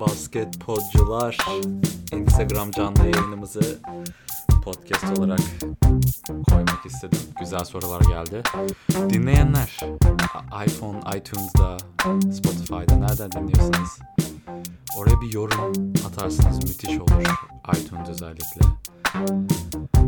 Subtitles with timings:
[0.00, 1.38] Basketbolcular
[2.12, 3.78] Instagram canlı yayınımızı
[4.64, 5.40] podcast olarak
[6.50, 7.18] koymak istedim.
[7.40, 8.42] Güzel sorular geldi.
[9.10, 9.80] Dinleyenler
[10.66, 11.76] iPhone, iTunes'da,
[12.32, 13.98] Spotify'da nereden dinliyorsanız
[14.98, 17.22] oraya bir yorum atarsanız müthiş olur.
[17.76, 18.60] iTunes özellikle.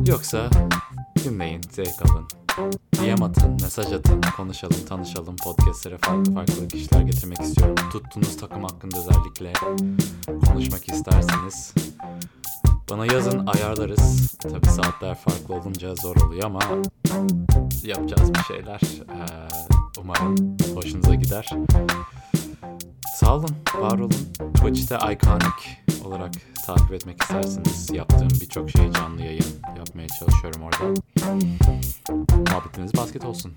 [0.06, 0.50] Yoksa
[1.24, 2.28] dinleyin, zevk alın.
[2.96, 5.36] DM atın, mesaj atın, konuşalım, tanışalım.
[5.36, 7.74] Podcastlere farklı farklı kişiler getirmek istiyorum.
[7.92, 9.52] Tuttuğunuz takım hakkında özellikle
[10.46, 11.74] konuşmak isterseniz
[12.90, 14.34] bana yazın ayarlarız.
[14.38, 16.60] Tabi saatler farklı olunca zor oluyor ama
[17.84, 18.80] yapacağız bir şeyler.
[19.08, 19.48] Ee,
[20.00, 21.50] umarım hoşunuza gider.
[23.16, 23.50] Sağ olun,
[23.80, 24.28] var olun.
[24.54, 26.32] Twitch'te Iconic olarak
[26.66, 29.44] takip etmek isterseniz yaptığım birçok şey canlı yayın
[29.78, 31.00] yapmaya çalışıyorum orada.
[32.50, 33.52] Muhabbetiniz basket olsun.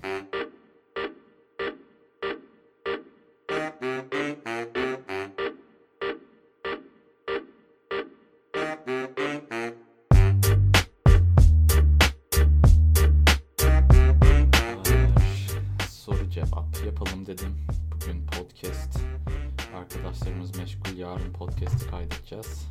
[22.28, 22.68] Kaydedeceğiz.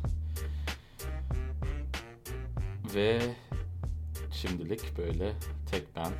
[2.94, 3.20] Ve
[4.32, 5.32] şimdilik böyle
[5.70, 6.12] tek ben.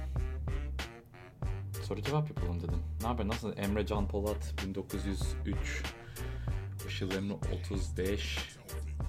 [1.82, 2.82] Soru cevap yapalım dedim.
[3.00, 3.56] Ne haber nasıl?
[3.56, 5.82] Emre Can Polat 1903
[6.88, 8.38] Işıl Emre 35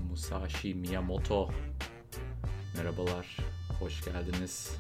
[0.10, 1.50] Musashi Miyamoto
[2.78, 3.38] Merhabalar,
[3.80, 4.72] hoş geldiniz.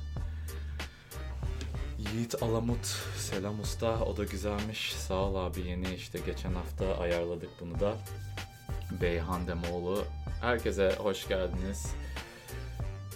[1.97, 2.85] Yiğit Alamut,
[3.17, 4.93] selam usta, o da güzelmiş.
[4.93, 7.97] Sağ ol abi, yeni işte geçen hafta ayarladık bunu da.
[8.91, 10.03] Beyhan Demoğlu,
[10.41, 11.95] herkese hoş geldiniz.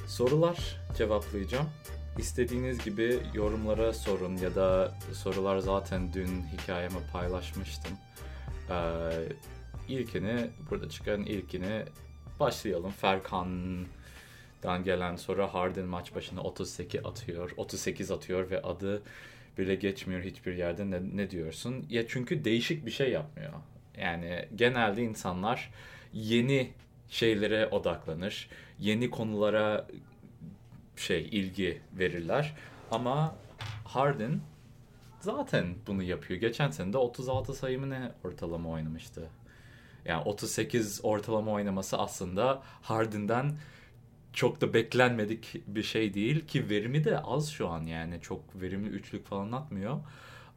[0.08, 1.70] Sorular cevaplayacağım.
[2.18, 7.92] İstediğiniz gibi yorumlara sorun ya da sorular zaten dün hikayeme paylaşmıştım.
[8.70, 9.10] Ee,
[9.88, 11.86] ilkini, burada çıkan ilkini
[12.40, 12.92] başlayalım.
[12.92, 19.04] Ferkan'dan gelen soru Harden maç başına 38 atıyor, 38 atıyor ve adı
[19.58, 20.92] bile geçmiyor hiçbir yerde.
[20.92, 21.86] Ne, ne diyorsun?
[21.90, 23.54] Ya çünkü değişik bir şey yapmıyor.
[23.98, 25.72] Yani genelde insanlar
[26.14, 26.72] yeni
[27.10, 28.50] şeylere odaklanır.
[28.80, 29.88] Yeni konulara
[30.96, 32.56] şey ilgi verirler.
[32.92, 33.36] Ama
[33.86, 34.40] Harden
[35.20, 36.40] zaten bunu yapıyor.
[36.40, 39.30] Geçen sene de 36 sayı mı ne ortalama oynamıştı.
[40.06, 43.52] Yani 38 ortalama oynaması aslında Harden'den
[44.34, 48.90] çok da beklenmedik bir şey değil ki verimi de az şu an yani çok verimli
[48.90, 50.00] üçlük falan atmıyor.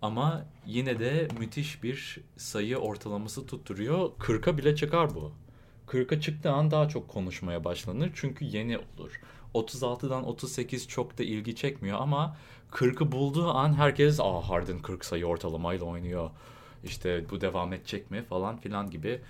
[0.02, 4.10] Ama yine de müthiş bir sayı ortalaması tutturuyor.
[4.18, 5.32] 40'a bile çıkar bu.
[5.86, 9.20] 40'a çıktığı an daha çok konuşmaya başlanır çünkü yeni olur.
[9.54, 12.36] 36'dan 38 çok da ilgi çekmiyor ama
[12.72, 16.30] 40'ı bulduğu an herkes aa Harden 40 sayı ortalamayla oynuyor.
[16.84, 19.20] İşte bu devam edecek mi falan filan gibi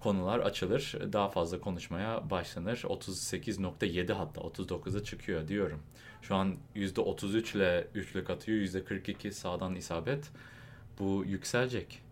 [0.00, 0.98] konular açılır.
[1.12, 2.76] Daha fazla konuşmaya başlanır.
[2.76, 5.82] 38.7 hatta 39'a çıkıyor diyorum.
[6.28, 8.58] Şu an %33 ile üçlük atıyor.
[8.58, 10.30] %42 sağdan isabet.
[10.98, 12.02] Bu yükselecek.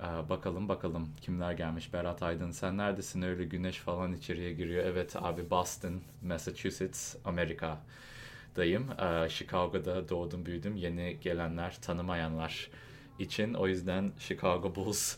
[0.00, 1.92] Ee, bakalım bakalım kimler gelmiş.
[1.92, 4.84] Berat Aydın sen neredesin öyle güneş falan içeriye giriyor.
[4.84, 8.90] Evet abi Boston, Massachusetts, Amerika'dayım.
[8.90, 10.76] Ee, Chicago'da doğdum büyüdüm.
[10.76, 12.70] Yeni gelenler, tanımayanlar
[13.18, 13.54] için.
[13.54, 15.16] O yüzden Chicago Bulls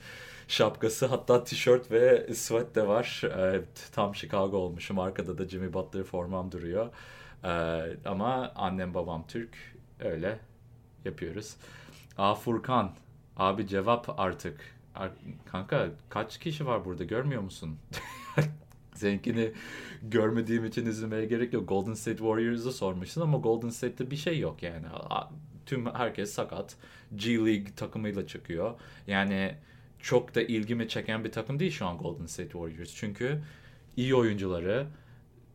[0.49, 3.23] şapkası hatta tişört ve sweat de var.
[3.37, 4.99] Evet, tam Chicago olmuşum.
[4.99, 6.91] Arkada da Jimmy Butler formam duruyor.
[7.45, 7.49] Ee,
[8.05, 9.57] ama annem babam Türk.
[10.01, 10.39] Öyle
[11.05, 11.57] yapıyoruz.
[12.19, 12.93] Aa Furkan.
[13.37, 14.61] Abi cevap artık.
[14.95, 15.13] Ar-
[15.47, 17.79] Kanka kaç kişi var burada görmüyor musun?
[18.95, 19.53] Seninkini
[20.03, 21.69] görmediğim için üzülmeye gerek yok.
[21.69, 24.87] Golden State Warriors'ı sormuşsun ama Golden State'te bir şey yok yani.
[24.89, 25.31] A-
[25.67, 26.77] Tüm herkes sakat.
[27.17, 28.75] G League takımıyla çıkıyor.
[29.07, 29.55] Yani
[30.01, 32.95] çok da ilgimi çeken bir takım değil şu an Golden State Warriors.
[32.95, 33.43] Çünkü
[33.97, 34.87] iyi oyuncuları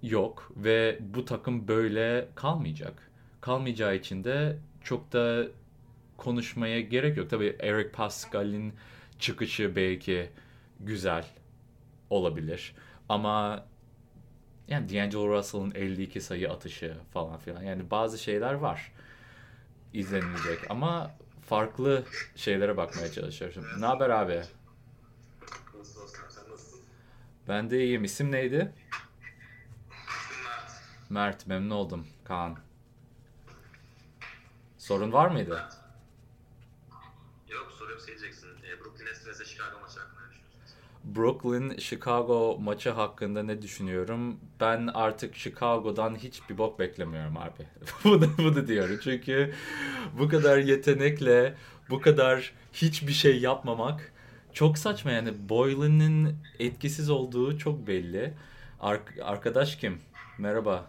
[0.04, 3.12] yok ve bu takım böyle kalmayacak.
[3.42, 5.48] Kalmayacağı için de çok da
[6.18, 7.30] konuşmaya gerek yok.
[7.30, 8.74] Tabii Eric Pascal'in
[9.20, 10.30] çıkışı belki
[10.80, 11.26] güzel
[12.10, 12.76] olabilir.
[13.10, 13.66] Ama
[14.68, 17.64] yani D'Angelo Russell'ın 52 sayı atışı falan filan.
[17.64, 18.92] Yani bazı şeyler var
[19.94, 21.12] izlenilecek ama
[21.46, 22.04] farklı
[22.36, 23.66] şeylere bakmaya çalışıyorum.
[23.80, 24.42] Ne haber abi?
[27.48, 28.04] Ben de iyiyim.
[28.04, 28.74] İsim neydi?
[31.10, 31.48] Mert.
[31.48, 32.08] Memnun oldum.
[32.24, 32.58] Kaan.
[34.78, 35.64] Sorun var mıydı?
[37.50, 38.48] Yok soruyorum seyredeceksin.
[38.48, 40.76] E, Brooklyn Nets vs Chicago maçı hakkında ne düşünüyorsunuz?
[41.16, 44.40] Brooklyn Chicago maçı hakkında ne düşünüyorum?
[44.60, 47.68] Ben artık Chicago'dan hiçbir bok beklemiyorum abi.
[48.04, 49.00] bunu, bunu diyorum.
[49.04, 49.54] Çünkü
[50.20, 51.56] bu kadar yetenekle
[51.90, 54.12] bu kadar hiçbir şey yapmamak
[54.54, 58.34] çok saçma yani Boylan'ın etkisiz olduğu çok belli.
[58.80, 60.00] Ar- arkadaş kim?
[60.40, 60.86] Merhaba.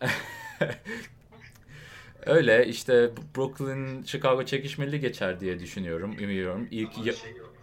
[2.26, 6.10] Öyle işte Brooklyn Chicago çekişmeli geçer diye düşünüyorum.
[6.10, 6.68] Umuyorum.
[6.70, 7.54] İlk ya- şey yok.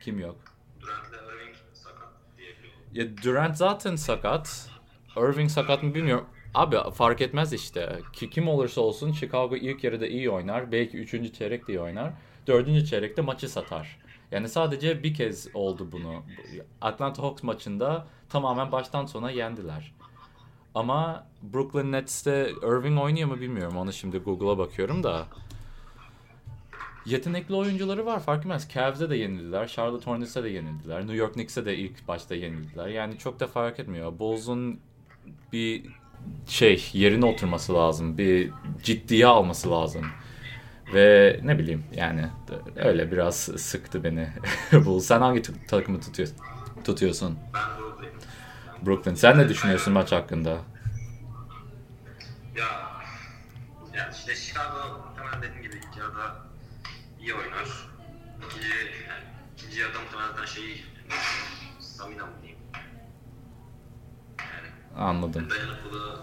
[0.00, 0.36] kim yok?
[0.80, 2.08] Durant'le Irving sakat
[2.38, 2.80] diye biliyorum.
[2.92, 4.70] Ya Durant zaten sakat.
[5.16, 6.26] Irving sakat mı bilmiyorum.
[6.54, 7.98] Abi fark etmez işte.
[8.12, 10.72] Ki, kim olursa olsun Chicago ilk yarıda iyi oynar.
[10.72, 12.12] Belki üçüncü çeyrek de iyi oynar.
[12.46, 13.98] Dördüncü çeyrekte maçı satar.
[14.30, 16.22] Yani sadece bir kez oldu bunu.
[16.80, 19.94] Atlanta Hawks maçında tamamen baştan sona yendiler.
[20.74, 23.76] Ama Brooklyn Nets'te Irving oynuyor mu bilmiyorum.
[23.76, 25.26] Onu şimdi Google'a bakıyorum da.
[27.06, 28.68] Yetenekli oyuncuları var fark etmez.
[28.74, 29.68] Cavs'e de yenildiler.
[29.68, 31.00] Charlotte Hornets'e de yenildiler.
[31.00, 32.88] New York Knicks'e de ilk başta yenildiler.
[32.88, 34.18] Yani çok da fark etmiyor.
[34.18, 34.80] Bulls'un
[35.52, 35.84] bir
[36.46, 38.18] şey yerine oturması lazım.
[38.18, 38.50] Bir
[38.82, 40.06] ciddiye alması lazım.
[40.92, 42.28] Ve ne bileyim yani
[42.76, 44.28] öyle biraz sıktı beni.
[44.72, 45.06] Bulls.
[45.06, 46.36] Sen hangi takımı tutuyorsun?
[46.84, 47.38] tutuyorsun?
[47.54, 48.10] Ben Brooklyn.
[48.86, 49.14] Brooklyn.
[49.14, 50.50] Sen ne düşünüyorsun maç hakkında?
[52.56, 52.64] Ya,
[53.96, 56.36] ya işte Chicago hemen dediğim gibi ilk yarıda
[57.20, 57.68] iyi oynar.
[58.46, 58.68] İkinci,
[59.08, 59.24] yani
[59.56, 60.84] ikinci yarıda muhtemelen zaten şey
[61.80, 62.60] stamina mı diyeyim.
[64.38, 65.50] Yani Anladım.
[65.50, 66.20] dayanıklılığı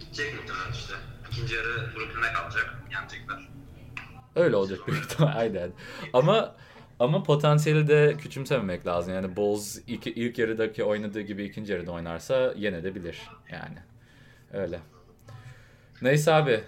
[0.00, 0.94] gidecek muhtemelen işte.
[1.32, 2.82] İkinci yarı Brooklyn'e kalacak.
[2.92, 3.48] Yenecekler.
[4.36, 5.72] Öyle olacak büyük ihtimal aynen.
[6.12, 6.54] Ama
[6.98, 9.14] ama potansiyeli de küçümsememek lazım.
[9.14, 13.20] Yani Bulls ilk, ilk yarıdaki oynadığı gibi ikinci yarıda oynarsa yenebilir
[13.52, 13.78] yani.
[14.52, 14.80] Öyle.
[16.02, 16.64] Neyse abi.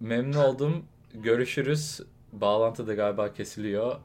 [0.00, 0.84] Memnun oldum.
[1.14, 2.00] Görüşürüz.
[2.32, 3.96] Bağlantı da galiba kesiliyor.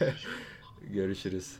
[0.80, 1.56] Görüşürüz.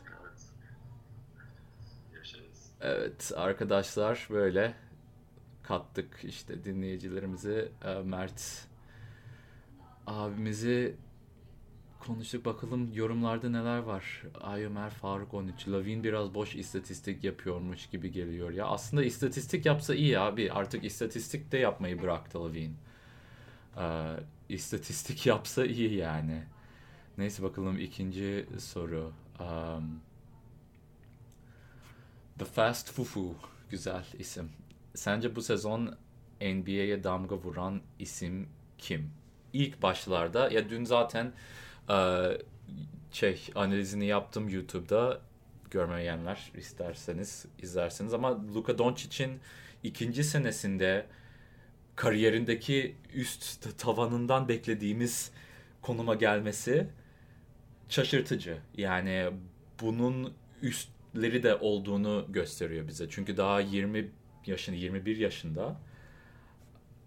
[2.81, 4.73] Evet arkadaşlar böyle
[5.63, 8.67] kattık işte dinleyicilerimizi Ee, Mert
[10.07, 10.95] abimizi
[11.99, 14.23] konuştuk bakalım yorumlarda neler var.
[14.41, 18.65] Ayomer Faruk 13 Lavin biraz boş istatistik yapıyormuş gibi geliyor ya.
[18.65, 22.77] Aslında istatistik yapsa iyi abi artık istatistik de yapmayı bıraktı Lavin.
[23.77, 24.15] Ee,
[24.49, 26.43] istatistik yapsa iyi yani.
[27.17, 29.13] Neyse bakalım ikinci soru.
[29.39, 30.01] Um,
[32.39, 33.35] The Fast Fufu.
[33.69, 34.49] Güzel isim.
[34.93, 35.97] Sence bu sezon
[36.41, 39.11] NBA'ye damga vuran isim kim?
[39.53, 41.33] İlk başlarda ya dün zaten
[41.89, 41.97] e,
[43.11, 45.21] şey analizini yaptım YouTube'da
[45.71, 49.39] görmeyenler isterseniz izlersiniz ama Luka Doncic'in
[49.83, 51.05] ikinci senesinde
[51.95, 55.31] kariyerindeki üst tavanından beklediğimiz
[55.81, 56.87] konuma gelmesi
[57.89, 58.57] şaşırtıcı.
[58.77, 59.29] Yani
[59.81, 63.09] bunun üstleri de olduğunu gösteriyor bize.
[63.09, 64.11] Çünkü daha 20
[64.47, 65.75] yaşında, 21 yaşında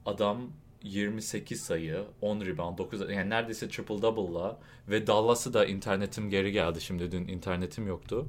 [0.06, 0.50] adam
[0.82, 6.80] 28 sayı, 10 rebound, 9 yani neredeyse triple double'la ve Dallas'ı da internetim geri geldi
[6.80, 8.26] şimdi dün internetim yoktu.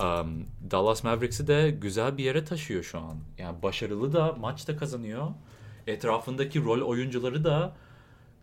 [0.00, 3.18] Um, Dallas Mavericks'i de güzel bir yere taşıyor şu an.
[3.38, 5.30] Yani başarılı da maçta kazanıyor.
[5.86, 7.76] Etrafındaki rol oyuncuları da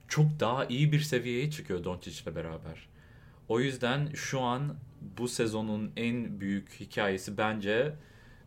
[0.08, 2.88] çok daha iyi bir seviyeye çıkıyor Doncic'le beraber.
[3.48, 4.76] O yüzden şu an
[5.18, 7.96] bu sezonun en büyük hikayesi bence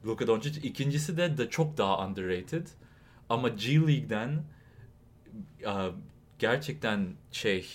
[0.07, 0.61] Luka Doncic.
[0.69, 2.67] İkincisi de, de çok daha underrated.
[3.29, 4.43] Ama G League'den
[5.61, 5.73] e,
[6.39, 7.67] gerçekten şey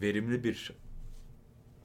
[0.00, 0.70] verimli bir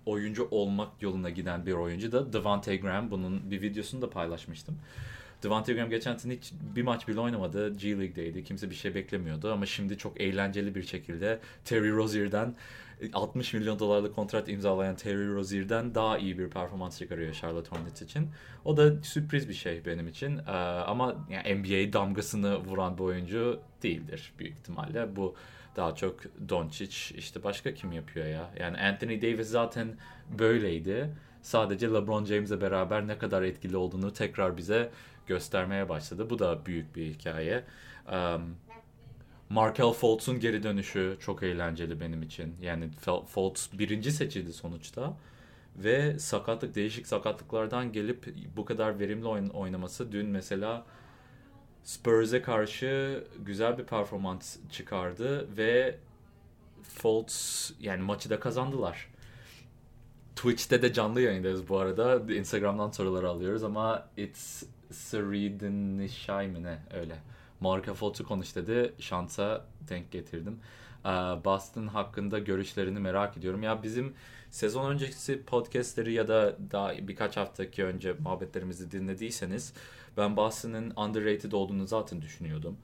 [0.06, 3.12] oyuncu olmak yoluna giden bir oyuncu da Devante Graham.
[3.12, 4.78] Bunun bir videosunu da paylaşmıştım.
[5.44, 7.78] Devante Graham geçen sene hiç bir maç bile oynamadı.
[7.78, 8.44] G League'deydi.
[8.44, 12.56] Kimse bir şey beklemiyordu ama şimdi çok eğlenceli bir şekilde Terry Rozier'den
[13.14, 18.30] 60 milyon dolarlık kontrat imzalayan Terry Rozier'den daha iyi bir performans çıkarıyor Charlotte Hornets için.
[18.66, 20.38] O da sürpriz bir şey benim için.
[20.38, 25.16] Ee, ama yani NBA damgasını vuran bir oyuncu değildir büyük ihtimalle.
[25.16, 25.36] Bu
[25.76, 26.20] daha çok
[26.50, 28.52] Doncic işte başka kim yapıyor ya?
[28.60, 29.98] Yani Anthony Davis zaten
[30.40, 31.10] böyleydi.
[31.42, 34.92] Sadece LeBron James'le beraber ne kadar etkili olduğunu tekrar bize
[35.30, 36.30] göstermeye başladı.
[36.30, 37.64] Bu da büyük bir hikaye.
[38.12, 38.56] Um,
[39.50, 42.56] Markel Fultz'un geri dönüşü çok eğlenceli benim için.
[42.62, 42.90] Yani
[43.28, 45.18] Fultz birinci seçildi sonuçta.
[45.76, 50.86] Ve sakatlık, değişik sakatlıklardan gelip bu kadar verimli oyun oynaması dün mesela
[51.84, 55.98] Spurs'e karşı güzel bir performans çıkardı ve
[56.84, 59.10] Fultz yani maçı da kazandılar.
[60.36, 62.34] Twitch'te de canlı yayındayız bu arada.
[62.34, 67.16] Instagram'dan sorular alıyoruz ama it's Sridnishai mi ne öyle.
[67.60, 68.94] Marka Fultz'u konuş dedi.
[69.00, 70.60] Şansa denk getirdim.
[71.46, 73.64] Boston hakkında görüşlerini merak ediyorum.
[73.64, 74.14] Ya bizim
[74.52, 79.74] sezon öncesi podcastleri ya da daha birkaç haftaki önce muhabbetlerimizi dinlediyseniz
[80.18, 82.78] ben Boston'ın underrated olduğunu zaten düşünüyordum.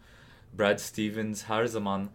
[0.59, 2.09] Brad Stevens her zaman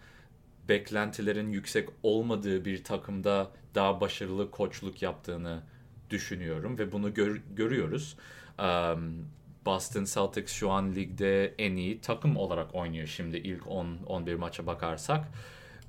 [0.68, 5.62] beklentilerin yüksek olmadığı bir takımda daha başarılı koçluk yaptığını
[6.10, 8.16] düşünüyorum ve bunu gör, görüyoruz.
[8.58, 9.26] Um,
[9.66, 15.28] Boston Celtics şu an ligde en iyi takım olarak oynuyor şimdi ilk 10-11 maça bakarsak.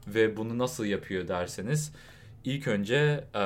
[0.07, 1.93] Ve bunu nasıl yapıyor derseniz
[2.43, 3.43] ilk önce e,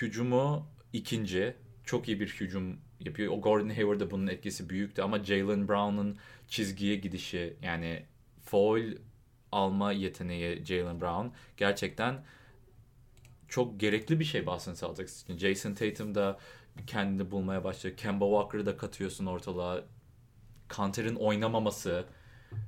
[0.00, 1.54] hücumu ikinci
[1.84, 3.32] çok iyi bir hücum yapıyor.
[3.32, 6.16] O Gordon Hayward'da bunun etkisi büyüktü ama Jalen Brown'un
[6.48, 8.02] çizgiye gidişi yani
[8.44, 8.82] foul
[9.52, 11.26] alma yeteneği Jalen Brown
[11.56, 12.24] gerçekten
[13.48, 15.38] çok gerekli bir şey Boston Celtics için.
[15.38, 16.38] Jason Tatum da
[16.86, 17.96] kendini bulmaya başlıyor.
[17.96, 19.80] Kemba Walker'ı da katıyorsun ortalığa.
[20.68, 22.04] Kanter'in oynamaması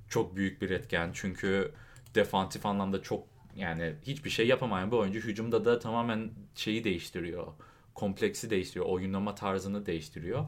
[0.08, 1.10] çok büyük bir etken.
[1.14, 1.72] Çünkü
[2.14, 3.26] defansif anlamda çok
[3.56, 7.46] yani hiçbir şey yapamayan bir oyuncu hücumda da tamamen şeyi değiştiriyor.
[7.94, 8.86] Kompleksi değiştiriyor.
[8.86, 10.44] Oyunlama tarzını değiştiriyor.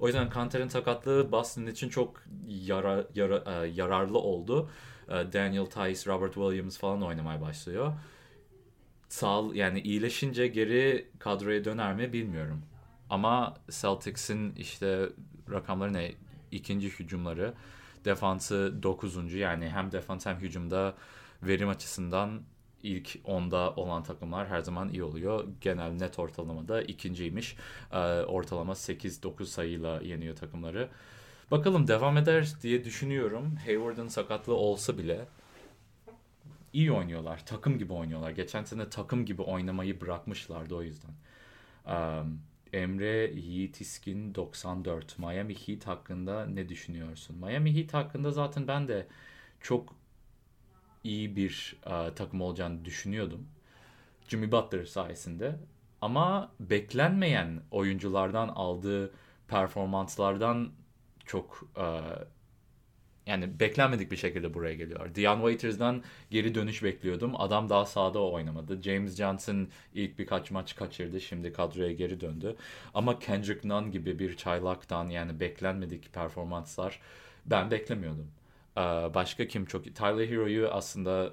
[0.00, 4.70] O yüzden Kanter'in sakatlığı Boston için çok yara, yara, e, yararlı oldu.
[5.08, 7.92] E, Daniel Tice, Robert Williams falan oynamaya başlıyor.
[9.08, 12.62] Sağ yani iyileşince geri kadroya döner mi bilmiyorum.
[13.10, 15.08] Ama Celtics'in işte
[15.50, 16.12] rakamları ne?
[16.50, 17.54] İkinci hücumları.
[18.04, 19.32] Defansı 9.
[19.34, 20.94] yani hem defans hem hücumda
[21.42, 22.42] verim açısından
[22.82, 25.48] ilk 10'da olan takımlar her zaman iyi oluyor.
[25.60, 27.56] Genel net ortalamada ikinciymiş.
[27.92, 30.88] Ee, ortalama 8-9 sayıyla yeniyor takımları.
[31.50, 33.56] Bakalım devam eder diye düşünüyorum.
[33.66, 35.26] Hayward'ın sakatlığı olsa bile
[36.72, 37.46] iyi oynuyorlar.
[37.46, 38.30] Takım gibi oynuyorlar.
[38.30, 41.10] Geçen sene takım gibi oynamayı bırakmışlardı o yüzden.
[41.86, 42.40] Um,
[42.72, 45.18] Emre Yiğit İskin 94.
[45.18, 47.36] Miami Heat hakkında ne düşünüyorsun?
[47.36, 49.06] Miami Heat hakkında zaten ben de
[49.60, 49.94] çok
[51.04, 53.48] iyi bir uh, takım olacağını düşünüyordum.
[54.28, 55.56] Jimmy Butler sayesinde.
[56.00, 59.12] Ama beklenmeyen oyunculardan aldığı
[59.48, 60.72] performanslardan
[61.26, 62.24] çok uh,
[63.30, 65.14] yani beklenmedik bir şekilde buraya geliyor.
[65.14, 67.40] Dion Waiters'dan geri dönüş bekliyordum.
[67.40, 68.82] Adam daha sahada oynamadı.
[68.82, 71.20] James Johnson ilk birkaç maç kaçırdı.
[71.20, 72.56] Şimdi kadroya geri döndü.
[72.94, 77.00] Ama Kendrick Nunn gibi bir çaylaktan yani beklenmedik performanslar
[77.46, 78.30] ben beklemiyordum.
[78.76, 78.80] Ee,
[79.14, 79.84] başka kim çok...
[79.84, 81.32] Tyler Hero'yu aslında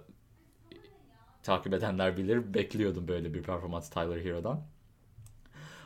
[1.44, 2.54] takip edenler bilir.
[2.54, 4.68] Bekliyordum böyle bir performans Tyler Hero'dan.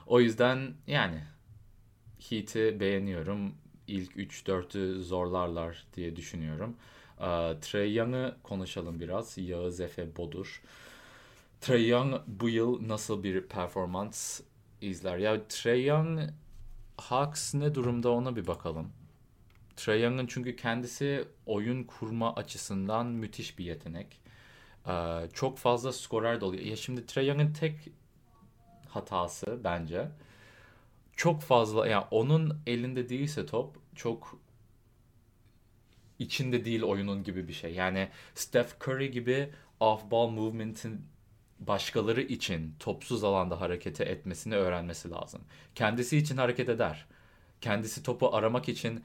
[0.08, 1.24] O yüzden yani
[2.30, 3.61] Heat'i beğeniyorum
[3.92, 6.76] ilk 3-4'ü zorlarlar diye düşünüyorum.
[7.18, 9.38] Uh, Trey Young'ı konuşalım biraz.
[9.38, 10.62] Yağız Efe Bodur.
[11.62, 14.42] Trey Young bu yıl nasıl bir performans
[14.82, 15.18] izler?
[15.18, 16.20] Ya Trey Young
[16.98, 18.92] Hawks ne durumda ona bir bakalım.
[19.76, 24.22] Trey Young'ın çünkü kendisi oyun kurma açısından müthiş bir yetenek.
[24.88, 26.64] Ee, çok fazla skorer de oluyor.
[26.64, 27.76] Ya şimdi Trey Young'ın tek
[28.90, 30.08] hatası bence
[31.16, 34.40] çok fazla yani onun elinde değilse top çok
[36.20, 37.74] içinde değil oyunun gibi bir şey.
[37.74, 41.06] Yani Steph Curry gibi off ball movement'in
[41.60, 45.42] başkaları için topsuz alanda harekete etmesini öğrenmesi lazım.
[45.76, 47.06] Kendisi için hareket eder.
[47.62, 49.04] Kendisi topu aramak için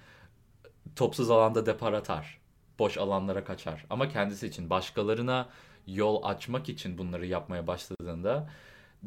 [0.96, 2.38] topsuz alanda depar atar.
[2.78, 3.86] Boş alanlara kaçar.
[3.90, 5.48] Ama kendisi için başkalarına
[5.86, 8.50] yol açmak için bunları yapmaya başladığında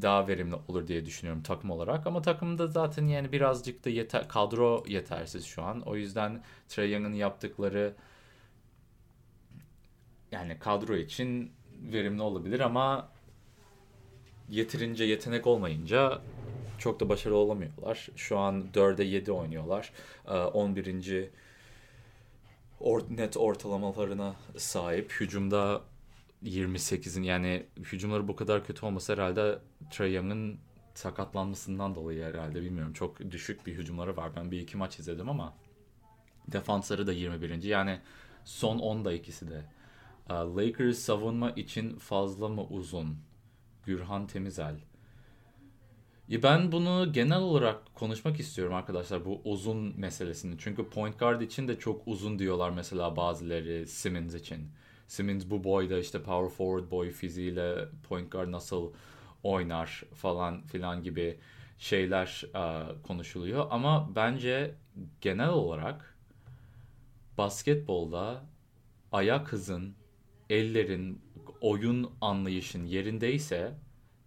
[0.01, 2.08] daha verimli olur diye düşünüyorum takım olarak.
[2.08, 5.81] Ama takımda zaten yani birazcık da yeter, kadro yetersiz şu an.
[5.81, 7.93] O yüzden Trey Young'ın yaptıkları
[10.31, 13.10] yani kadro için verimli olabilir ama
[14.50, 16.22] yeterince yetenek olmayınca
[16.77, 18.10] çok da başarılı olamıyorlar.
[18.15, 19.93] Şu an 4'e 7 oynuyorlar.
[20.27, 21.12] 11.
[21.12, 21.29] Ee,
[23.10, 25.12] net ortalamalarına sahip.
[25.12, 25.81] Hücumda
[26.43, 29.60] 28'in yani hücumları bu kadar kötü olması herhalde
[29.91, 30.60] Trey Young'ın
[30.93, 32.93] sakatlanmasından dolayı herhalde bilmiyorum.
[32.93, 34.36] Çok düşük bir hücumları var.
[34.36, 35.53] Ben bir iki maç izledim ama
[36.48, 37.63] defansları da 21.
[37.63, 38.00] Yani
[38.46, 39.65] son 10'da ikisi de.
[40.29, 43.17] Lakers savunma için fazla mı uzun?
[43.86, 44.75] Gürhan Temizel.
[46.43, 50.55] Ben bunu genel olarak konuşmak istiyorum arkadaşlar bu uzun meselesini.
[50.58, 54.69] Çünkü point guard için de çok uzun diyorlar mesela bazıları Simmons için.
[55.10, 58.92] Simmons bu boyda işte power forward boy fiziğiyle point guard nasıl
[59.44, 61.39] oynar falan filan gibi
[61.78, 63.68] şeyler uh, konuşuluyor.
[63.70, 64.75] Ama bence
[65.22, 66.18] genel olarak
[67.38, 68.46] basketbolda
[69.12, 69.96] ayak hızın,
[70.50, 71.22] ellerin,
[71.62, 73.74] oyun anlayışın yerindeyse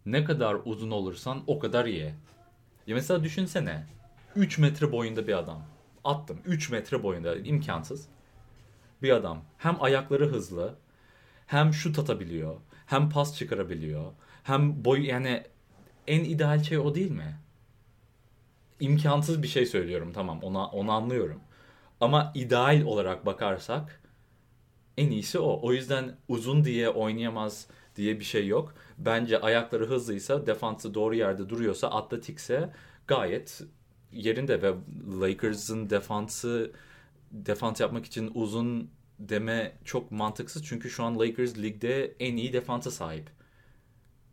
[0.05, 2.13] ne kadar uzun olursan o kadar iyi.
[2.87, 3.85] Ya mesela düşünsene
[4.35, 5.63] 3 metre boyunda bir adam.
[6.03, 8.07] Attım 3 metre boyunda imkansız
[9.03, 9.43] bir adam.
[9.57, 10.75] Hem ayakları hızlı,
[11.47, 12.55] hem şut atabiliyor,
[12.85, 14.11] hem pas çıkarabiliyor,
[14.43, 15.43] hem boy yani
[16.07, 17.39] en ideal şey o değil mi?
[18.79, 21.39] İmkansız bir şey söylüyorum tamam ona onu anlıyorum.
[22.01, 24.01] Ama ideal olarak bakarsak
[24.97, 25.59] en iyisi o.
[25.61, 28.73] O yüzden uzun diye oynayamaz diye bir şey yok.
[28.97, 32.69] Bence ayakları hızlıysa, defansı doğru yerde duruyorsa, atletikse
[33.07, 33.61] gayet
[34.11, 34.73] yerinde ve
[35.21, 36.71] Lakers'ın defansı
[37.33, 40.65] defans yapmak için uzun deme çok mantıksız.
[40.65, 43.29] Çünkü şu an Lakers ligde en iyi defansa sahip.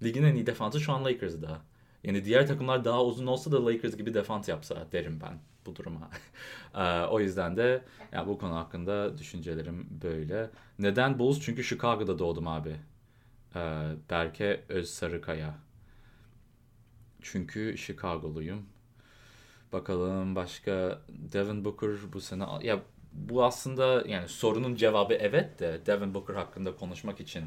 [0.02, 1.62] Ligin en iyi defansı şu an Lakers'da.
[2.04, 6.10] Yani diğer takımlar daha uzun olsa da Lakers gibi defans yapsa derim ben bu duruma.
[7.10, 10.50] o yüzden de yani bu konu hakkında düşüncelerim böyle.
[10.78, 11.40] Neden Bulls?
[11.40, 12.76] Çünkü Chicago'da doğdum abi.
[14.10, 15.54] Berke Özsarıkaya.
[17.22, 18.66] Çünkü Chicago'luyum.
[19.72, 26.14] Bakalım başka Devin Booker bu sene ya bu aslında yani sorunun cevabı evet de Devin
[26.14, 27.44] Booker hakkında konuşmak için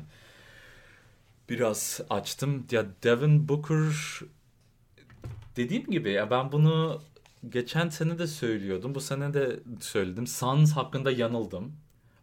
[1.49, 2.67] biraz açtım.
[2.71, 3.93] Ya Devin Booker
[5.55, 7.01] dediğim gibi ya ben bunu
[7.49, 8.95] geçen sene de söylüyordum.
[8.95, 10.27] Bu sene de söyledim.
[10.27, 11.73] Suns hakkında yanıldım.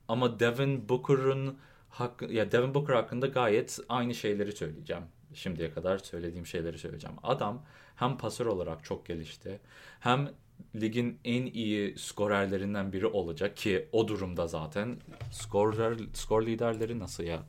[0.08, 1.58] Ama Devin Booker'ın
[1.90, 5.02] hakkı, ya Devin Booker hakkında gayet aynı şeyleri söyleyeceğim.
[5.34, 7.16] Şimdiye kadar söylediğim şeyleri söyleyeceğim.
[7.22, 7.62] Adam
[7.96, 9.60] hem pasör olarak çok gelişti.
[10.00, 10.30] Hem
[10.76, 14.96] ligin en iyi skorerlerinden biri olacak ki o durumda zaten
[15.32, 17.42] skorer, skor liderleri nasıl ya?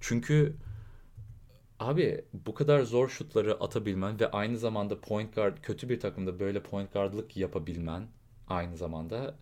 [0.00, 0.56] Çünkü
[1.80, 6.62] abi bu kadar zor şutları atabilmen ve aynı zamanda point guard kötü bir takımda böyle
[6.62, 8.06] point guardlık yapabilmen
[8.48, 9.34] aynı zamanda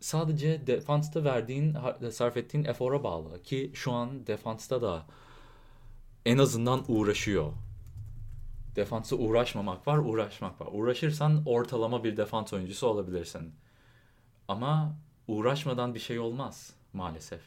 [0.00, 1.76] sadece defansta verdiğin
[2.10, 5.06] sarf ettiğin efora bağlı ki şu an defansta da
[6.28, 7.52] en azından uğraşıyor.
[8.76, 10.68] Defansa uğraşmamak var, uğraşmak var.
[10.72, 13.54] Uğraşırsan ortalama bir defans oyuncusu olabilirsin.
[14.48, 14.96] Ama
[15.28, 17.40] uğraşmadan bir şey olmaz maalesef.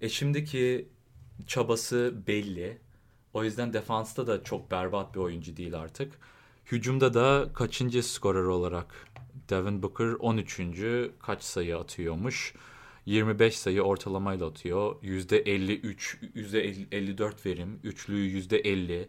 [0.00, 0.88] E şimdiki
[1.46, 2.78] çabası belli.
[3.34, 6.18] O yüzden defansta da çok berbat bir oyuncu değil artık.
[6.66, 9.06] Hücumda da kaçıncı skorer olarak
[9.48, 10.60] Devin Booker 13.
[11.22, 12.54] kaç sayı atıyormuş?
[13.06, 14.96] 25 sayı ortalamayla atıyor.
[15.02, 17.80] %53, %54 verim.
[17.84, 19.08] Üçlüyü %50.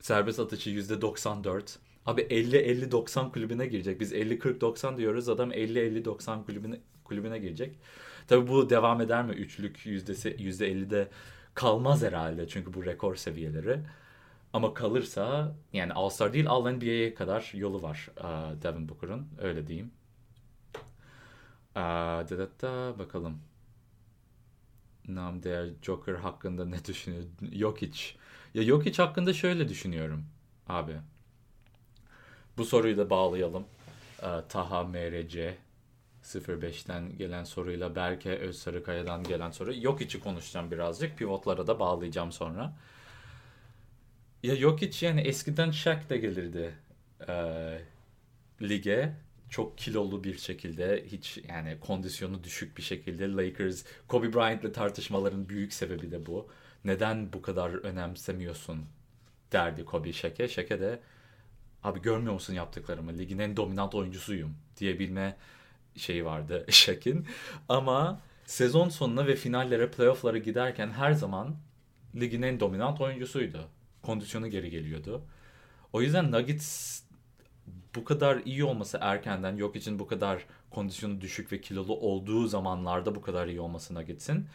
[0.00, 1.78] Serbest atışı %94.
[2.06, 4.00] Abi 50-50-90 kulübüne girecek.
[4.00, 5.28] Biz 50-40-90 diyoruz.
[5.28, 7.78] Adam 50-50-90 kulübüne, kulübüne girecek.
[8.28, 9.32] Tabi bu devam eder mi?
[9.32, 11.08] Üçlük yüzdesi %50'de
[11.54, 12.48] kalmaz herhalde.
[12.48, 13.78] Çünkü bu rekor seviyeleri.
[14.52, 18.10] Ama kalırsa yani All-Star değil All-NBA'ye kadar yolu var
[18.62, 19.26] Devin Booker'ın.
[19.40, 19.90] Öyle diyeyim.
[21.76, 23.40] Uh, da da bakalım.
[25.08, 27.24] Nam değer Joker hakkında ne düşünüyor?
[27.52, 28.00] Jokic.
[28.54, 30.24] Ya Jokic hakkında şöyle düşünüyorum
[30.68, 30.96] abi.
[32.56, 33.64] Bu soruyu da bağlayalım.
[34.48, 35.56] Taha MRC
[36.24, 39.72] 05'ten gelen soruyla Berke Özsarıkaya'dan gelen soru.
[39.72, 41.18] Jokic'i konuşacağım birazcık.
[41.18, 42.72] Pivotlara da bağlayacağım sonra.
[44.42, 46.74] Ya Jokic yani eskiden Shaq da gelirdi
[47.28, 47.34] e,
[48.62, 49.12] lige.
[49.52, 55.72] Çok kilolu bir şekilde hiç yani kondisyonu düşük bir şekilde Lakers Kobe Bryant'le tartışmaların büyük
[55.72, 56.48] sebebi de bu.
[56.84, 58.84] Neden bu kadar önemsemiyorsun
[59.52, 60.48] derdi Kobe Shaq'e.
[60.48, 61.00] Shaq'e de
[61.84, 65.36] abi görmüyor musun yaptıklarımı ligin en dominant oyuncusuyum diyebilme
[65.96, 67.26] şeyi vardı Shaq'in.
[67.68, 71.56] Ama sezon sonuna ve finallere playoff'lara giderken her zaman
[72.14, 73.68] ligin en dominant oyuncusuydu
[74.02, 75.22] kondisyonu geri geliyordu.
[75.92, 77.02] O yüzden Nuggets
[77.94, 83.14] bu kadar iyi olması erkenden yok için bu kadar kondisyonu düşük ve kilolu olduğu zamanlarda
[83.14, 84.46] bu kadar iyi olması Nuggets'in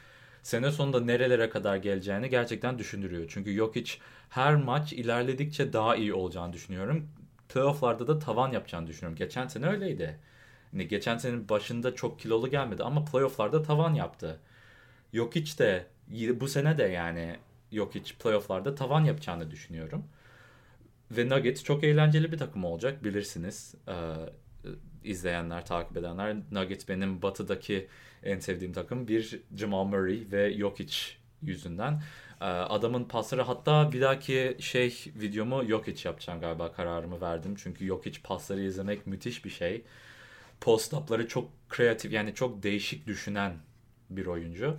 [0.44, 3.26] sene sonunda nerelere kadar geleceğini gerçekten düşündürüyor.
[3.30, 3.94] Çünkü Jokic
[4.30, 7.10] her maç ilerledikçe daha iyi olacağını düşünüyorum.
[7.50, 9.18] Playoff'larda da tavan yapacağını düşünüyorum.
[9.18, 10.20] Geçen sene öyleydi.
[10.74, 14.40] Yani geçen senenin başında çok kilolu gelmedi ama playoff'larda tavan yaptı.
[15.14, 15.88] Jokic de
[16.40, 17.36] bu sene de yani
[17.72, 20.06] yok hiç playofflarda tavan yapacağını düşünüyorum.
[21.12, 23.76] Ve Nuggets çok eğlenceli bir takım olacak bilirsiniz.
[23.88, 23.94] Ee,
[25.04, 26.36] izleyenler, takip edenler.
[26.52, 27.88] Nuggets benim batıdaki
[28.24, 29.08] en sevdiğim takım.
[29.08, 30.98] Bir Jamal Murray ve Jokic
[31.42, 32.02] yüzünden.
[32.42, 37.56] Ee, adamın pasları hatta bir dahaki şey videomu Jokic yapacağım galiba kararımı verdim.
[37.58, 39.84] Çünkü Jokic pasları izlemek müthiş bir şey.
[40.62, 43.54] Post-up'ları çok kreatif yani çok değişik düşünen
[44.10, 44.78] bir oyuncu.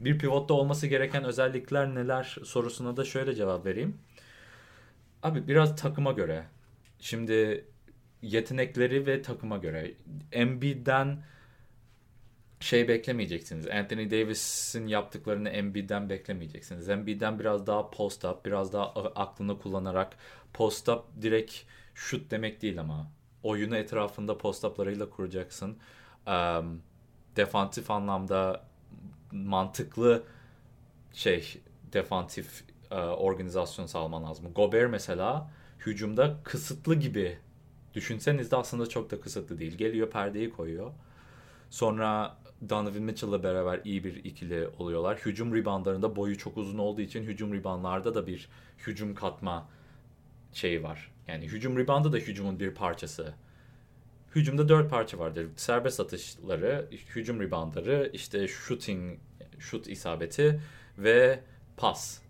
[0.00, 3.98] Bir pivotta olması gereken özellikler neler sorusuna da şöyle cevap vereyim.
[5.22, 6.44] Abi biraz takıma göre.
[7.00, 7.64] Şimdi
[8.22, 9.94] yetenekleri ve takıma göre.
[10.32, 11.22] Embiid'den
[12.60, 13.66] şey beklemeyeceksiniz.
[13.66, 16.88] Anthony Davis'in yaptıklarını Embiid'den beklemeyeceksiniz.
[16.88, 20.16] Embiid'den biraz daha post up, biraz daha aklını kullanarak
[20.52, 21.54] post up direkt
[21.94, 23.10] şut demek değil ama
[23.42, 25.78] oyunu etrafında post up'larıyla kuracaksın.
[26.26, 26.82] Um,
[27.36, 28.68] defansif anlamda
[29.32, 30.24] mantıklı
[31.12, 31.60] şey
[31.92, 34.52] defansif e, organizasyon sağlaman lazım.
[34.54, 35.50] Gober mesela
[35.86, 37.38] hücumda kısıtlı gibi
[37.94, 39.76] düşünseniz de aslında çok da kısıtlı değil.
[39.76, 40.92] Geliyor perdeyi koyuyor.
[41.70, 42.36] Sonra
[42.68, 45.18] Donovan Mitchell'la beraber iyi bir ikili oluyorlar.
[45.18, 48.48] Hücum reboundlarında boyu çok uzun olduğu için hücum reboundlarda da bir
[48.86, 49.68] hücum katma
[50.52, 51.12] şeyi var.
[51.28, 53.34] Yani hücum reboundı da hücumun bir parçası.
[54.34, 55.46] Hücumda dört parça vardır.
[55.56, 59.18] Serbest atışları, hücum reboundları, işte shooting,
[59.58, 60.60] shoot isabeti
[60.98, 61.40] ve
[61.76, 62.20] pas.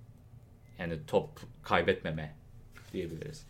[0.78, 2.34] Yani top kaybetmeme
[2.92, 3.46] diyebiliriz.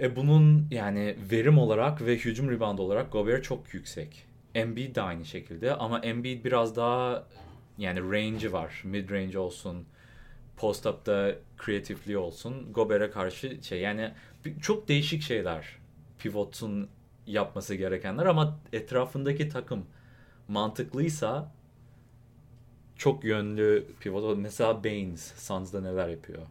[0.00, 4.26] E bunun yani verim olarak ve hücum rebound olarak Gobert çok yüksek.
[4.54, 7.26] Embiid de aynı şekilde ama Embiid biraz daha
[7.78, 8.82] yani range'i var.
[8.84, 9.86] Mid range olsun,
[10.56, 12.72] post up'ta kreatifliği olsun.
[12.72, 14.12] Gobert'e karşı şey yani
[14.62, 15.66] çok değişik şeyler.
[16.18, 16.88] Pivot'un
[17.26, 19.86] yapması gerekenler ama etrafındaki takım
[20.48, 21.52] mantıklıysa
[22.96, 24.38] çok yönlü pivot.
[24.38, 26.42] Mesela Baines Suns'da neler yapıyor?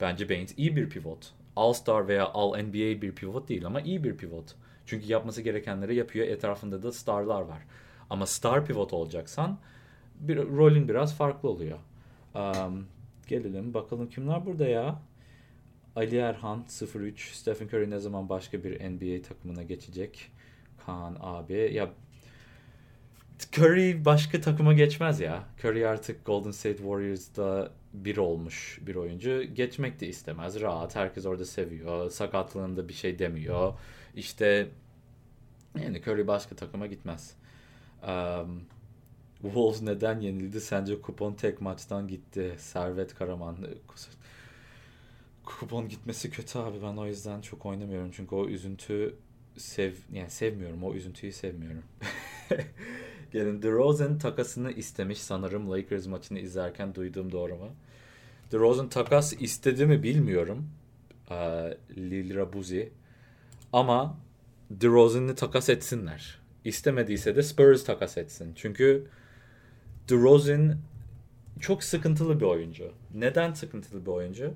[0.00, 1.32] Bence Baines iyi bir pivot.
[1.56, 4.54] All-Star veya All-NBA bir pivot değil ama iyi bir pivot.
[4.86, 6.26] Çünkü yapması gerekenleri yapıyor.
[6.26, 7.62] Etrafında da starlar var.
[8.10, 9.58] Ama star pivot olacaksan
[10.20, 11.78] bir, rolün biraz farklı oluyor.
[12.34, 12.86] Um,
[13.26, 15.02] gelelim bakalım kimler burada ya?
[15.96, 17.32] Ali Erhan 03.
[17.32, 20.32] Stephen Curry ne zaman başka bir NBA takımına geçecek?
[20.86, 21.70] Kaan abi.
[21.74, 21.90] Ya
[23.52, 25.44] Curry başka takıma geçmez ya.
[25.64, 29.42] Curry artık Golden State Warriors'da bir olmuş bir oyuncu.
[29.42, 30.60] Geçmek de istemez.
[30.60, 30.96] Rahat.
[30.96, 32.10] Herkes orada seviyor.
[32.10, 33.74] Sakatlığında bir şey demiyor.
[34.16, 34.68] İşte
[35.82, 37.34] yani Curry başka takıma gitmez.
[38.02, 38.62] Um,
[39.42, 40.60] Wolves neden yenildi?
[40.60, 42.54] Sence kupon tek maçtan gitti.
[42.58, 43.56] Servet Karaman.
[45.44, 46.82] Kupon gitmesi kötü abi.
[46.82, 48.10] Ben o yüzden çok oynamıyorum.
[48.10, 49.14] Çünkü o üzüntü
[49.56, 50.84] sev yani sevmiyorum.
[50.84, 51.82] O üzüntüyü sevmiyorum.
[53.32, 57.68] Gelin DeRozan takasını istemiş sanırım Lakers maçını izlerken duyduğum doğru mu?
[58.52, 60.70] DeRozan takas istedi mi bilmiyorum.
[61.30, 62.92] Ee, Lil Rabuzi.
[63.72, 64.18] Ama
[64.70, 66.38] DeRozan'ı takas etsinler.
[66.64, 68.52] İstemediyse de Spurs takas etsin.
[68.56, 69.06] Çünkü
[70.08, 70.76] DeRozan
[71.60, 72.92] çok sıkıntılı bir oyuncu.
[73.14, 74.54] Neden sıkıntılı bir oyuncu?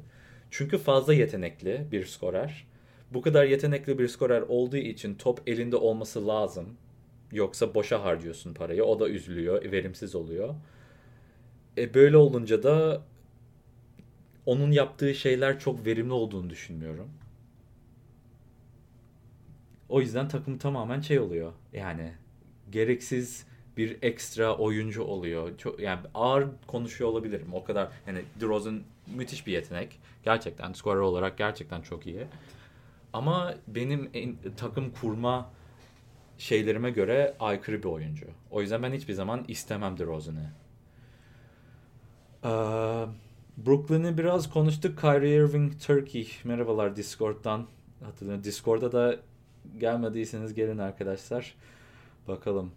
[0.50, 2.66] Çünkü fazla yetenekli bir skorer.
[3.10, 6.76] Bu kadar yetenekli bir skorer olduğu için top elinde olması lazım.
[7.34, 8.84] Yoksa boşa harcıyorsun parayı.
[8.84, 10.54] O da üzülüyor, verimsiz oluyor.
[11.78, 13.02] E böyle olunca da
[14.46, 17.10] onun yaptığı şeyler çok verimli olduğunu düşünmüyorum.
[19.88, 21.52] O yüzden takım tamamen şey oluyor.
[21.72, 22.12] Yani
[22.72, 25.58] gereksiz bir ekstra oyuncu oluyor.
[25.58, 27.48] Çok yani ağır konuşuyor olabilirim.
[27.52, 28.82] O kadar yani DeRozan
[29.16, 30.00] müthiş bir yetenek.
[30.24, 32.26] Gerçekten skorer olarak gerçekten çok iyi.
[33.12, 35.50] Ama benim en, takım kurma
[36.38, 38.26] şeylerime göre aykırı bir oyuncu.
[38.50, 40.50] O yüzden ben hiçbir zaman istemem DeRozan'ı.
[42.44, 42.48] Ee,
[43.56, 45.00] Brooklyn'i biraz konuştuk.
[45.00, 46.28] Kyrie Irving Turkey.
[46.44, 47.66] Merhabalar Discord'dan.
[48.04, 48.44] Hatırlıyorum.
[48.44, 49.16] Discord'a da
[49.78, 51.54] gelmediyseniz gelin arkadaşlar.
[52.28, 52.72] Bakalım.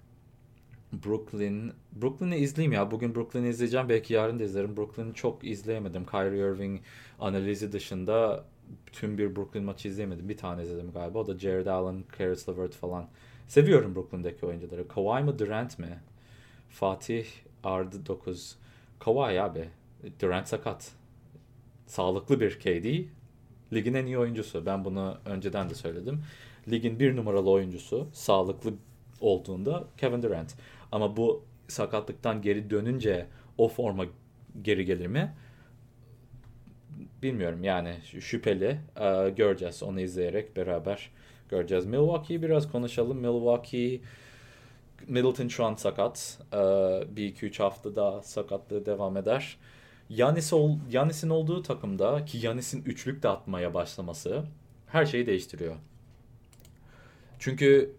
[1.06, 1.72] Brooklyn.
[2.02, 2.92] Brooklyn'i izleyeyim ya.
[2.92, 3.90] Bugün Brooklyn'i izleyeceğim.
[3.90, 4.78] Belki yarın da izlerim.
[4.78, 6.06] Brooklyn'i çok izleyemedim.
[6.06, 6.82] Kyrie Irving
[7.20, 8.46] analizi dışında
[8.92, 10.30] tüm bir Brooklyn maçı izleyemedim.
[10.30, 11.20] Bir tane izledim galiba.
[11.20, 13.08] O da Jared Allen, Caris LeVert falan.
[13.48, 14.88] Seviyorum Brooklyn'deki oyuncuları.
[14.88, 16.00] Kawhi mı Durant mi?
[16.70, 17.26] Fatih
[17.64, 18.58] Ardı 9.
[19.00, 19.70] Kawhi abi.
[20.22, 20.92] Durant sakat.
[21.86, 23.06] Sağlıklı bir KD.
[23.74, 24.66] Ligin en iyi oyuncusu.
[24.66, 26.24] Ben bunu önceden de söyledim.
[26.72, 28.08] Ligin bir numaralı oyuncusu.
[28.14, 28.74] Sağlıklı
[29.22, 30.56] olduğunda Kevin Durant.
[30.92, 34.06] Ama bu sakatlıktan geri dönünce o forma
[34.62, 35.34] geri gelir mi?
[37.24, 38.80] Bilmiyorum yani şüpheli.
[39.00, 41.12] Ee, göreceğiz onu izleyerek beraber
[41.50, 41.86] göreceğiz.
[41.86, 43.18] Milwaukee'yi biraz konuşalım.
[43.18, 44.02] Milwaukee
[45.08, 46.40] Middleton şu an sakat.
[46.54, 46.58] Ee,
[47.16, 49.58] bir iki üç hafta daha sakatlığı devam eder.
[50.10, 54.44] Yanis ol, Yanis'in olduğu takımda ki Yanis'in üçlük de atmaya başlaması
[54.88, 55.76] her şeyi değiştiriyor.
[57.40, 57.96] Çünkü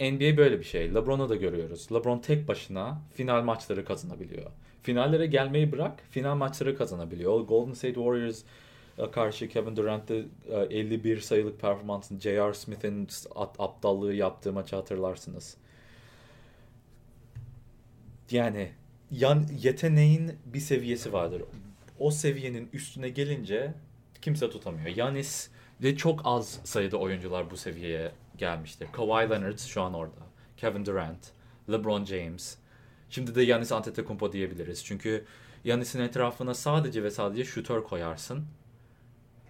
[0.00, 0.94] NBA böyle bir şey.
[0.94, 1.92] LeBron'u da görüyoruz.
[1.92, 4.50] LeBron tek başına final maçları kazanabiliyor.
[4.82, 7.40] Finallere gelmeyi bırak, final maçları kazanabiliyor.
[7.40, 8.42] Golden State Warriors
[9.12, 10.24] karşı Kevin Durant'te
[10.70, 12.54] 51 e, sayılık performansın J.R.
[12.54, 13.08] Smith'in
[13.58, 15.56] aptallığı yaptığı maçı hatırlarsınız.
[18.30, 18.70] Yani
[19.10, 21.42] yan yeteneğin bir seviyesi vardır.
[21.98, 23.74] O seviyenin üstüne gelince
[24.22, 24.96] kimse tutamıyor.
[24.96, 25.50] Yanis
[25.82, 28.88] ve çok az sayıda oyuncular bu seviyeye gelmiştir.
[28.92, 30.20] Kawhi Leonard şu an orada.
[30.56, 31.30] Kevin Durant,
[31.70, 32.56] LeBron James.
[33.10, 34.84] Şimdi de Yanis Antetokounmpo diyebiliriz.
[34.84, 35.24] Çünkü
[35.64, 38.44] Yanis'in etrafına sadece ve sadece şutör koyarsın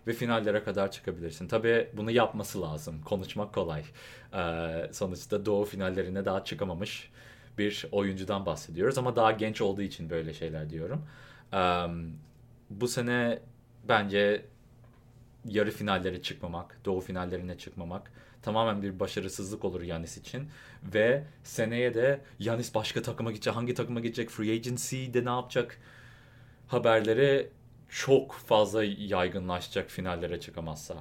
[0.07, 1.49] ve finallere kadar çıkabilirsin.
[1.49, 3.03] Tabii bunu yapması lazım.
[3.05, 3.85] Konuşmak kolay.
[4.35, 7.11] Ee, sonuçta Doğu finallerine daha çıkamamış
[7.59, 11.07] bir oyuncudan bahsediyoruz ama daha genç olduğu için böyle şeyler diyorum.
[11.53, 11.87] Ee,
[12.71, 13.39] bu sene
[13.89, 14.45] bence
[15.45, 20.49] yarı finallere çıkmamak, Doğu finallerine çıkmamak tamamen bir başarısızlık olur Yanis için.
[20.95, 25.79] Ve seneye de Yanis başka takıma gidecek, hangi takıma gidecek, free agency'de ne yapacak
[26.69, 27.51] haberleri
[27.91, 30.95] çok fazla yaygınlaşacak finallere çıkamazsa.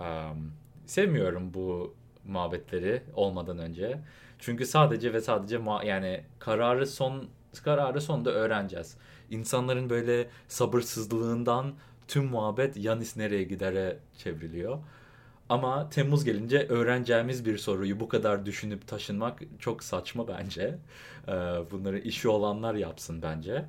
[0.00, 0.52] Um,
[0.86, 3.98] sevmiyorum bu muhabbetleri olmadan önce.
[4.38, 7.28] Çünkü sadece ve sadece yani kararı son
[7.64, 8.96] kararı sonunda öğreneceğiz.
[9.30, 11.74] İnsanların böyle sabırsızlığından
[12.08, 14.78] tüm muhabbet Yanis nereye gidere çevriliyor.
[15.48, 20.78] Ama Temmuz gelince öğreneceğimiz bir soruyu bu kadar düşünüp taşınmak çok saçma bence.
[21.70, 23.64] Bunları işi olanlar yapsın bence.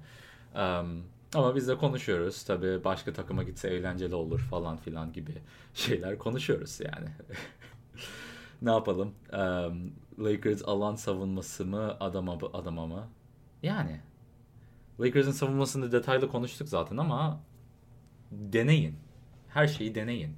[1.35, 2.43] Ama biz de konuşuyoruz.
[2.43, 5.33] Tabii başka takıma gitse eğlenceli olur falan filan gibi
[5.73, 7.09] şeyler konuşuyoruz yani.
[8.61, 9.13] ne yapalım?
[10.19, 13.07] Lakers alan savunması mı adama, adama mı?
[13.63, 14.01] Yani
[14.99, 17.39] Lakers'ın savunmasını detaylı konuştuk zaten ama
[18.31, 18.95] deneyin.
[19.49, 20.37] Her şeyi deneyin.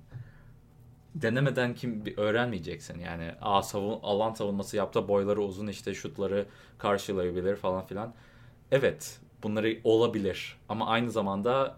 [1.16, 3.00] Denemeden kim öğrenmeyeceksin.
[3.00, 6.46] Yani a savun, alan savunması yaptı, boyları uzun işte şutları
[6.78, 8.14] karşılayabilir falan filan.
[8.72, 11.78] Evet, bunları olabilir ama aynı zamanda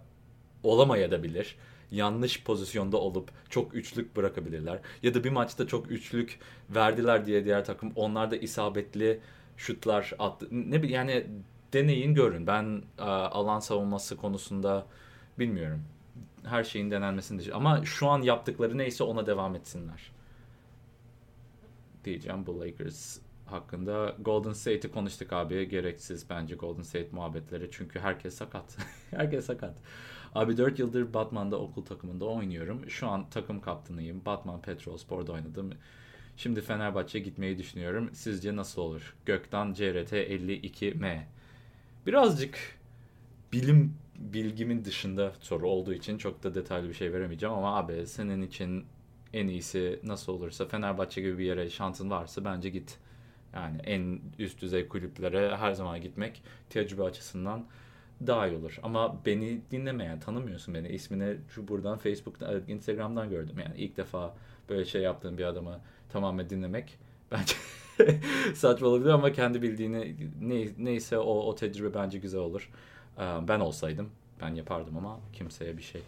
[0.63, 1.55] olamayabilir.
[1.91, 4.79] Yanlış pozisyonda olup çok üçlük bırakabilirler.
[5.03, 9.19] Ya da bir maçta çok üçlük verdiler diye diğer takım onlar da isabetli
[9.57, 10.47] şutlar attı.
[10.51, 11.27] Ne yani
[11.73, 12.47] deneyin görün.
[12.47, 14.85] Ben alan savunması konusunda
[15.39, 15.83] bilmiyorum
[16.47, 17.53] her şeyin denenmesini.
[17.53, 20.11] Ama şu an yaptıkları neyse ona devam etsinler.
[22.05, 23.19] Diyeceğim bu Lakers
[23.51, 24.15] hakkında.
[24.19, 25.69] Golden State'i konuştuk abi.
[25.69, 27.69] Gereksiz bence Golden State muhabbetleri.
[27.71, 28.77] Çünkü herkes sakat.
[29.11, 29.77] herkes sakat.
[30.35, 32.89] Abi 4 yıldır Batman'da okul takımında oynuyorum.
[32.89, 34.25] Şu an takım kaptanıyım.
[34.25, 35.69] Batman Petrol Spor'da oynadım.
[36.37, 38.09] Şimdi Fenerbahçe'ye gitmeyi düşünüyorum.
[38.13, 39.15] Sizce nasıl olur?
[39.25, 41.21] Gökten CRT 52M.
[42.05, 42.57] Birazcık
[43.53, 48.41] bilim bilgimin dışında soru olduğu için çok da detaylı bir şey veremeyeceğim ama abi senin
[48.41, 48.85] için
[49.33, 52.97] en iyisi nasıl olursa Fenerbahçe gibi bir yere şansın varsa bence git.
[53.53, 57.65] Yani en üst düzey kulüplere her zaman gitmek tecrübe açısından
[58.27, 58.79] daha iyi olur.
[58.83, 60.87] Ama beni dinlemeyen, tanımıyorsun beni.
[60.87, 63.55] İsmini şu buradan Facebook'tan, Instagram'dan gördüm.
[63.59, 64.35] Yani ilk defa
[64.69, 65.79] böyle şey yaptığım bir adamı
[66.09, 66.97] tamamen dinlemek
[67.31, 67.55] bence
[68.53, 72.71] saçma olabilir ama kendi bildiğini ne, neyse o, o tecrübe bence güzel olur.
[73.17, 74.09] Ee, ben olsaydım
[74.41, 76.01] ben yapardım ama kimseye bir şey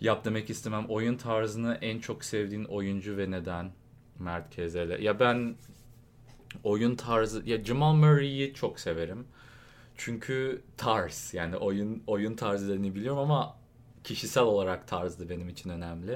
[0.00, 0.86] yap demek istemem.
[0.88, 3.72] Oyun tarzını en çok sevdiğin oyuncu ve neden?
[4.18, 5.02] Mert Kezele.
[5.04, 5.56] Ya ben
[6.62, 9.26] oyun tarzı ya Jamal Murray'i çok severim.
[9.96, 13.56] Çünkü tarz yani oyun oyun tarzlarını biliyorum ama
[14.04, 16.12] kişisel olarak tarzı benim için önemli.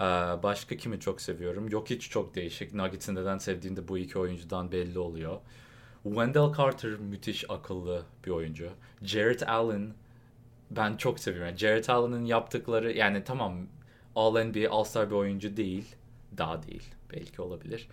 [0.00, 0.04] Ee,
[0.42, 1.68] başka kimi çok seviyorum?
[1.68, 2.74] Yok hiç çok değişik.
[2.74, 5.40] Nuggets'in neden sevdiğim de bu iki oyuncudan belli oluyor.
[6.02, 8.70] Wendell Carter müthiş akıllı bir oyuncu.
[9.02, 9.94] Jared Allen
[10.70, 11.48] ben çok seviyorum.
[11.48, 13.56] Yani Jared Allen'ın yaptıkları yani tamam
[14.16, 15.96] All NBA All Star bir oyuncu değil.
[16.38, 16.94] Daha değil.
[17.12, 17.88] Belki olabilir.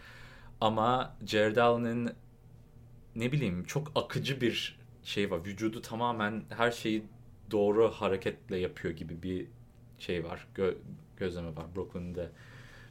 [0.61, 2.13] Ama Jared Allen'ın
[3.15, 5.45] ne bileyim çok akıcı bir şey var.
[5.45, 7.03] Vücudu tamamen her şeyi
[7.51, 9.47] doğru hareketle yapıyor gibi bir
[9.99, 10.47] şey var.
[10.55, 10.73] Gö
[11.17, 11.65] gözleme var.
[11.75, 12.29] Brooklyn'de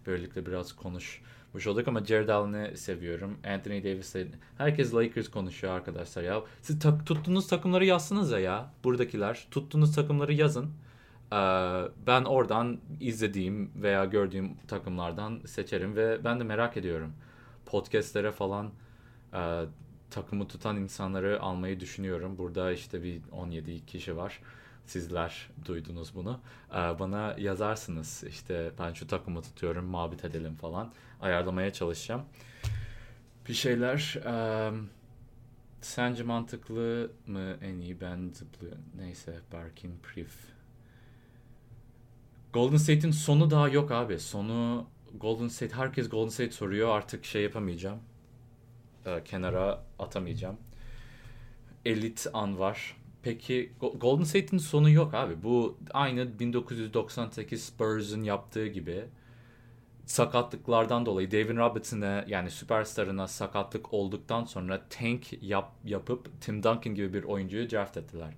[0.07, 3.38] böylelikle biraz konuş hoş olduk ama Jared Allen'ı seviyorum.
[3.44, 4.28] Anthony Davis'e
[4.59, 6.42] herkes Lakers konuşuyor arkadaşlar ya.
[6.62, 9.46] Siz tak, tuttuğunuz takımları yazsınız ya buradakiler.
[9.50, 10.70] Tuttuğunuz takımları yazın.
[11.33, 11.37] Ee,
[12.07, 17.12] ben oradan izlediğim veya gördüğüm takımlardan seçerim ve ben de merak ediyorum.
[17.68, 18.70] Podcastlere falan
[19.35, 19.64] e,
[20.11, 22.38] takımı tutan insanları almayı düşünüyorum.
[22.38, 24.40] Burada işte bir 17 kişi var
[24.88, 26.40] sizler duydunuz bunu.
[26.70, 30.92] Ee, bana yazarsınız işte ben şu takımı tutuyorum muhabbet edelim falan.
[31.20, 32.22] Ayarlamaya çalışacağım.
[33.48, 34.18] Bir şeyler
[35.81, 38.85] sence mantıklı mı en iyi ben zıplıyorum.
[38.96, 40.28] Neyse Barkin Priv.
[42.52, 44.18] Golden State'in sonu daha yok abi.
[44.18, 44.87] Sonu
[45.20, 47.98] Golden State herkes Golden State soruyor artık şey yapamayacağım.
[49.06, 50.56] Ee, kenara atamayacağım.
[51.84, 52.96] Elit an var.
[53.22, 55.42] Peki Golden State'in sonu yok abi.
[55.42, 59.04] Bu aynı 1998 Spurs'un yaptığı gibi
[60.06, 67.14] sakatlıklardan dolayı David Robertson'a yani süperstarına sakatlık olduktan sonra tank yap, yapıp Tim Duncan gibi
[67.14, 68.34] bir oyuncuyu draft ettiler.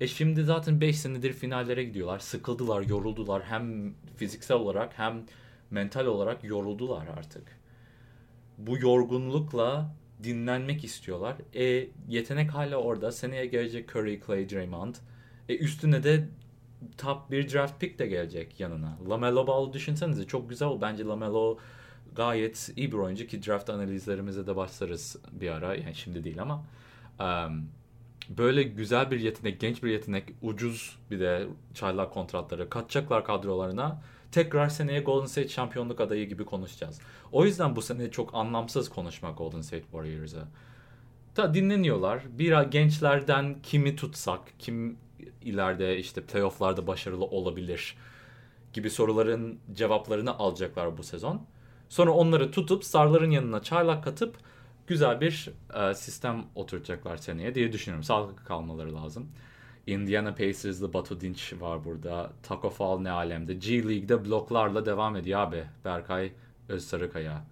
[0.00, 2.18] E şimdi zaten 5 senedir finallere gidiyorlar.
[2.18, 3.42] Sıkıldılar, yoruldular.
[3.44, 5.24] Hem fiziksel olarak hem
[5.70, 7.58] mental olarak yoruldular artık.
[8.58, 11.36] Bu yorgunlukla dinlenmek istiyorlar.
[11.54, 13.12] E yetenek hala orada.
[13.12, 14.94] Seneye gelecek Curry, Clay, Draymond.
[15.48, 16.28] E üstüne de
[16.98, 18.98] top bir draft pick de gelecek yanına.
[19.08, 20.80] Lamelo Ball'u düşünsenize çok güzel.
[20.80, 21.58] Bence Lamelo
[22.16, 25.74] gayet iyi bir oyuncu ki draft analizlerimize de başlarız bir ara.
[25.74, 26.64] Yani şimdi değil ama.
[27.20, 27.68] Um,
[28.28, 34.02] böyle güzel bir yetenek, genç bir yetenek, ucuz bir de çaylak kontratları katacaklar kadrolarına.
[34.32, 37.00] Tekrar seneye Golden State şampiyonluk adayı gibi konuşacağız.
[37.32, 40.48] O yüzden bu sene çok anlamsız konuşmak Golden State Warriors'a.
[41.36, 42.22] Da dinleniyorlar.
[42.38, 44.96] Bir gençlerden kimi tutsak, kim
[45.42, 47.96] ileride işte playofflarda başarılı olabilir
[48.72, 51.42] gibi soruların cevaplarını alacaklar bu sezon.
[51.88, 54.36] Sonra onları tutup starların yanına çaylak katıp
[54.88, 58.04] güzel bir e, sistem oturtacaklar seneye diye düşünüyorum.
[58.04, 59.28] Sağlıklı kalmaları lazım.
[59.86, 62.32] Indiana Pacers'lı Batu Dinç var burada.
[62.42, 63.54] Taco Fall ne alemde.
[63.54, 65.64] G League'de bloklarla devam ediyor abi.
[65.84, 66.32] Berkay
[66.68, 67.44] Özsarıkaya.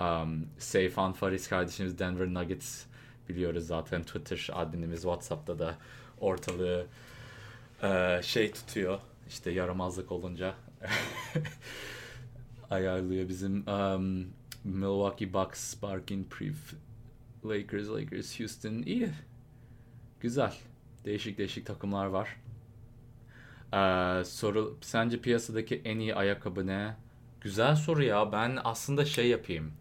[0.00, 2.84] Um, Seyfan Faris kardeşimiz Denver Nuggets
[3.28, 4.02] biliyoruz zaten.
[4.02, 5.74] Twitter adminimiz WhatsApp'ta da
[6.20, 6.86] ortalığı
[7.82, 8.98] e, şey tutuyor.
[9.28, 10.54] İşte yaramazlık olunca
[12.70, 14.26] ayarlıyor bizim um,
[14.64, 16.54] Milwaukee Bucks, Sparking Priv,
[17.44, 19.10] Lakers, Lakers, Houston iyi.
[20.20, 20.54] Güzel.
[21.04, 22.36] Değişik değişik takımlar var.
[23.72, 26.96] Ee, soru sence piyasadaki en iyi ayakkabı ne?
[27.40, 28.32] Güzel soru ya.
[28.32, 29.72] Ben aslında şey yapayım.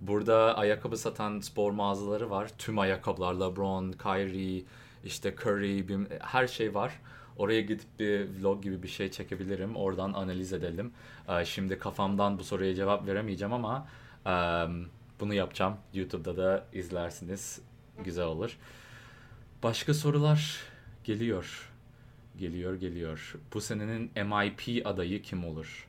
[0.00, 2.50] Burada ayakkabı satan spor mağazaları var.
[2.58, 4.64] Tüm ayakkabılar LeBron, Kyrie,
[5.04, 5.86] işte Curry,
[6.20, 7.00] her şey var.
[7.36, 9.76] Oraya gidip bir vlog gibi bir şey çekebilirim.
[9.76, 10.92] Oradan analiz edelim.
[11.28, 13.86] Ee, şimdi kafamdan bu soruya cevap veremeyeceğim ama
[15.20, 15.76] bunu yapacağım.
[15.94, 17.60] YouTube'da da izlersiniz.
[18.04, 18.58] Güzel olur.
[19.62, 20.60] Başka sorular
[21.04, 21.70] geliyor.
[22.38, 23.34] Geliyor geliyor.
[23.54, 25.88] Bu senenin MIP adayı kim olur?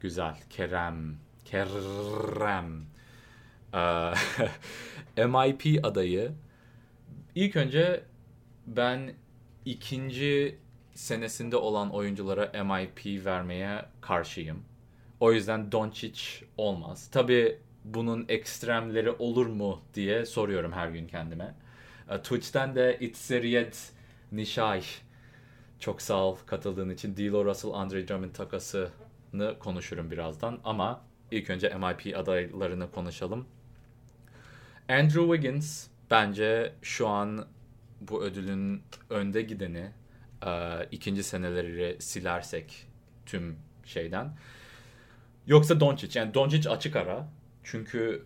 [0.00, 0.36] Güzel.
[0.50, 1.16] Kerem.
[1.44, 2.86] Kerem.
[5.16, 6.32] MIP adayı.
[7.34, 8.04] İlk önce
[8.66, 9.12] ben
[9.64, 10.58] ikinci
[10.94, 14.64] senesinde olan oyunculara MIP vermeye karşıyım.
[15.20, 16.20] O yüzden Doncic
[16.56, 17.08] olmaz.
[17.10, 21.54] Tabi bunun ekstremleri olur mu diye soruyorum her gün kendime.
[22.10, 23.92] E, Twitch'ten de Itzeriyet
[24.32, 24.82] Nişay
[25.80, 27.16] çok sağ ol katıldığın için.
[27.16, 30.58] D'Lo Russell, Andre Drummond takasını konuşurum birazdan.
[30.64, 33.46] Ama ilk önce MIP adaylarını konuşalım.
[34.88, 37.46] Andrew Wiggins bence şu an
[38.00, 39.90] bu ödülün önde gideni.
[40.46, 40.50] E,
[40.90, 42.86] ikinci seneleri silersek
[43.26, 44.36] tüm şeyden.
[45.46, 46.18] Yoksa Doncic.
[46.18, 47.28] Yani Doncic açık ara.
[47.64, 48.24] Çünkü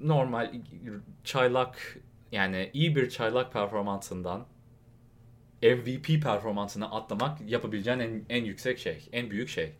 [0.00, 0.52] normal
[1.24, 1.98] çaylak
[2.32, 4.46] yani iyi bir çaylak performansından
[5.62, 9.72] MVP performansına atlamak yapabileceğin en, en yüksek şey, en büyük şey.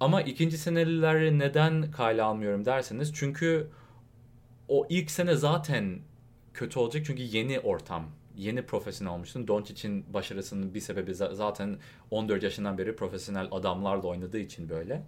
[0.00, 3.70] Ama ikinci seneleri neden kayla almıyorum derseniz çünkü
[4.68, 6.00] o ilk sene zaten
[6.54, 9.48] kötü olacak çünkü yeni ortam, yeni profesyonel olmuşsun.
[9.48, 11.78] Doncic'in başarısının bir sebebi zaten
[12.10, 15.02] 14 yaşından beri profesyonel adamlarla oynadığı için böyle.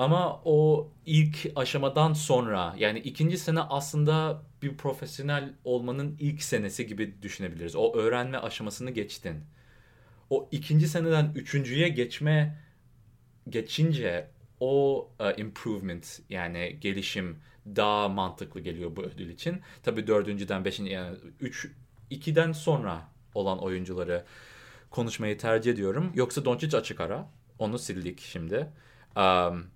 [0.00, 7.22] Ama o ilk aşamadan sonra yani ikinci sene aslında bir profesyonel olmanın ilk senesi gibi
[7.22, 7.76] düşünebiliriz.
[7.76, 9.44] O öğrenme aşamasını geçtin.
[10.30, 12.58] O ikinci seneden üçüncüye geçme
[13.48, 19.60] geçince o uh, improvement yani gelişim daha mantıklı geliyor bu ödül için.
[19.82, 21.68] Tabii dördüncüden beşinci yani üç,
[22.10, 24.24] ikiden sonra olan oyuncuları
[24.90, 26.12] konuşmayı tercih ediyorum.
[26.14, 27.30] Yoksa Doncic açık ara.
[27.58, 28.66] Onu sildik şimdi.
[29.16, 29.70] Um,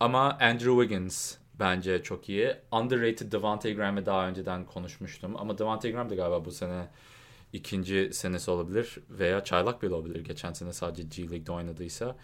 [0.00, 2.54] ama Andrew Wiggins bence çok iyi.
[2.72, 5.36] Underrated Devante Graham'ı daha önceden konuşmuştum.
[5.36, 6.88] Ama Devante Graham da galiba bu sene
[7.52, 8.98] ikinci senesi olabilir.
[9.10, 10.24] Veya çaylak bile olabilir.
[10.24, 12.16] Geçen sene sadece G League'de oynadıysa.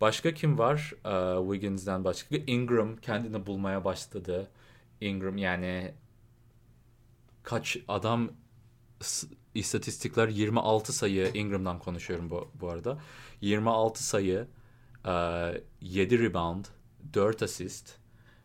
[0.00, 0.92] Başka kim var?
[1.04, 2.36] Uh, Wiggins'den başka.
[2.36, 4.48] Ingram kendini bulmaya başladı.
[5.00, 5.94] Ingram yani
[7.42, 8.30] kaç adam
[9.54, 12.98] istatistikler 26 sayı Ingram'dan konuşuyorum bu, bu arada.
[13.40, 14.46] 26 sayı,
[15.04, 16.64] uh, 7 rebound,
[17.14, 17.96] 4 asist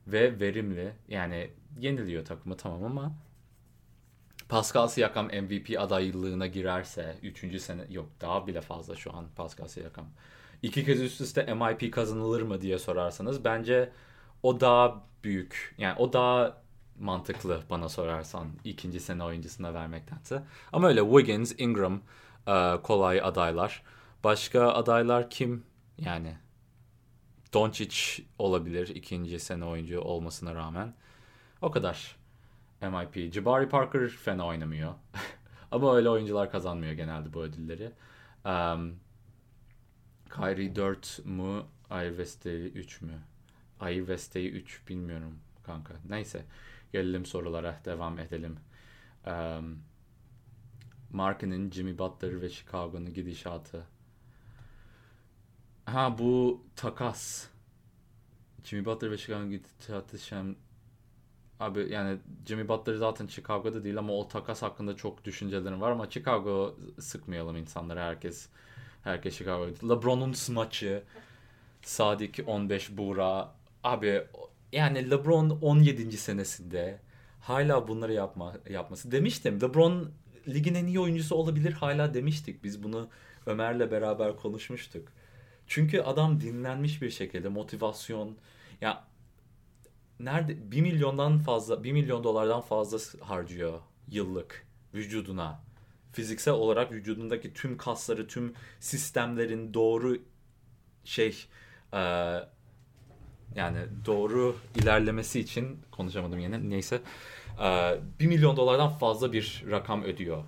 [0.07, 0.93] ve verimli.
[1.07, 3.15] Yani yeniliyor takımı tamam ama
[4.49, 7.61] Pascal Siakam MVP adaylığına girerse 3.
[7.61, 10.05] sene yok daha bile fazla şu an Pascal Siakam.
[10.61, 13.91] İki kez üst üste MIP kazanılır mı diye sorarsanız bence
[14.43, 15.75] o daha büyük.
[15.77, 16.61] Yani o daha
[16.99, 20.43] mantıklı bana sorarsan ikinci sene oyuncusuna vermektense.
[20.73, 22.01] Ama öyle Wiggins, Ingram
[22.83, 23.83] kolay adaylar.
[24.23, 25.63] Başka adaylar kim?
[25.97, 26.37] Yani
[27.55, 30.93] Doncic olabilir ikinci sene oyuncu olmasına rağmen.
[31.61, 32.15] O kadar.
[32.81, 33.33] MIP.
[33.33, 34.93] Jabari Parker fena oynamıyor.
[35.71, 37.91] Ama öyle oyuncular kazanmıyor genelde bu ödülleri.
[38.45, 38.99] Um,
[40.35, 41.67] Kyrie 4 mu?
[41.91, 43.19] Ivestey 3 mü?
[43.81, 45.93] Ivestey 3 bilmiyorum kanka.
[46.09, 46.45] Neyse.
[46.93, 47.81] Gelelim sorulara.
[47.85, 48.57] Devam edelim.
[49.27, 49.79] Um,
[51.11, 53.87] Mark'ın Jimmy Butler ve Chicago'nun gidişatı
[55.85, 57.47] Ha bu takas.
[58.65, 60.55] Jimmy Butler ve Chicago şem
[61.59, 66.09] Abi yani Jimmy Butler zaten Chicago'da değil ama o takas hakkında çok düşüncelerim var ama
[66.09, 68.49] Chicago sıkmayalım insanları herkes.
[69.03, 69.67] Herkes Chicago.
[69.89, 71.03] LeBron'un smaçı,
[71.81, 73.55] Sadik 15 Buğra.
[73.83, 74.23] Abi
[74.71, 76.17] yani LeBron 17.
[76.17, 76.99] senesinde
[77.41, 79.11] hala bunları yapma yapması.
[79.11, 80.11] Demiştim LeBron
[80.47, 82.63] ligin en iyi oyuncusu olabilir hala demiştik.
[82.63, 83.09] Biz bunu
[83.45, 85.07] Ömer'le beraber konuşmuştuk.
[85.67, 88.37] Çünkü adam dinlenmiş bir şekilde motivasyon
[88.81, 89.03] ya
[90.19, 95.59] nerede 1 milyondan fazla 1 milyon dolardan fazla harcıyor yıllık vücuduna.
[96.11, 100.17] Fiziksel olarak vücudundaki tüm kasları, tüm sistemlerin doğru
[101.03, 101.45] şey
[101.93, 101.99] e,
[103.55, 107.01] yani doğru ilerlemesi için konuşamadım yine neyse
[107.63, 110.43] e, 1 milyon dolardan fazla bir rakam ödüyor.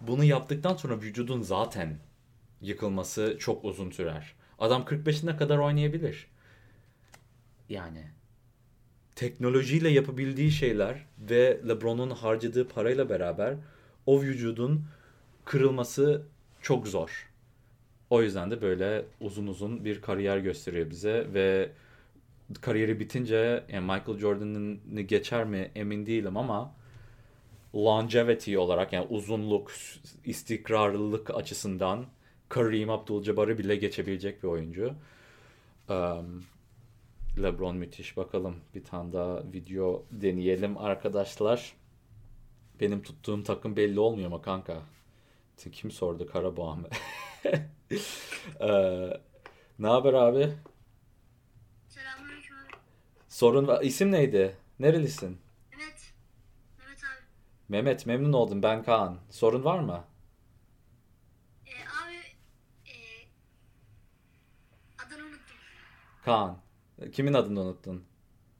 [0.00, 1.98] Bunu yaptıktan sonra vücudun zaten
[2.60, 4.34] yıkılması çok uzun sürer.
[4.58, 6.31] Adam 45'ine kadar oynayabilir.
[7.68, 8.04] Yani
[9.16, 13.54] teknolojiyle yapabildiği şeyler ve LeBron'un harcadığı parayla beraber
[14.06, 14.84] o vücudun
[15.44, 16.22] kırılması
[16.62, 17.30] çok zor.
[18.10, 21.70] O yüzden de böyle uzun uzun bir kariyer gösteriyor bize ve
[22.60, 26.74] kariyeri bitince yani Michael Jordan'ın geçer mi emin değilim ama
[27.74, 29.72] longevity olarak yani uzunluk,
[30.24, 32.06] istikrarlılık açısından
[32.48, 34.94] Kareem Abdul-Jabbar'ı bile geçebilecek bir oyuncu.
[35.88, 36.44] Um,
[37.38, 38.16] LeBron müthiş.
[38.16, 41.72] Bakalım bir tane daha video deneyelim arkadaşlar.
[42.80, 44.82] Benim tuttuğum takım belli olmuyor mu kanka?
[45.72, 46.88] Kim sordu Karaboğa mı?
[48.60, 49.20] ee,
[49.78, 50.52] ne haber abi?
[51.88, 52.56] Selamünaleyküm.
[53.28, 53.82] Sorun var.
[53.82, 54.56] İsim neydi?
[54.78, 55.38] Nerelisin?
[55.70, 56.14] Mehmet.
[56.78, 57.24] Mehmet abi.
[57.68, 59.18] Mehmet memnun oldum ben Kaan.
[59.30, 60.04] Sorun var mı?
[61.66, 62.16] Ee, abi
[62.86, 63.28] ee,
[65.06, 65.56] adını unuttum.
[66.24, 66.58] Kaan.
[67.10, 68.04] Kimin adını unuttun?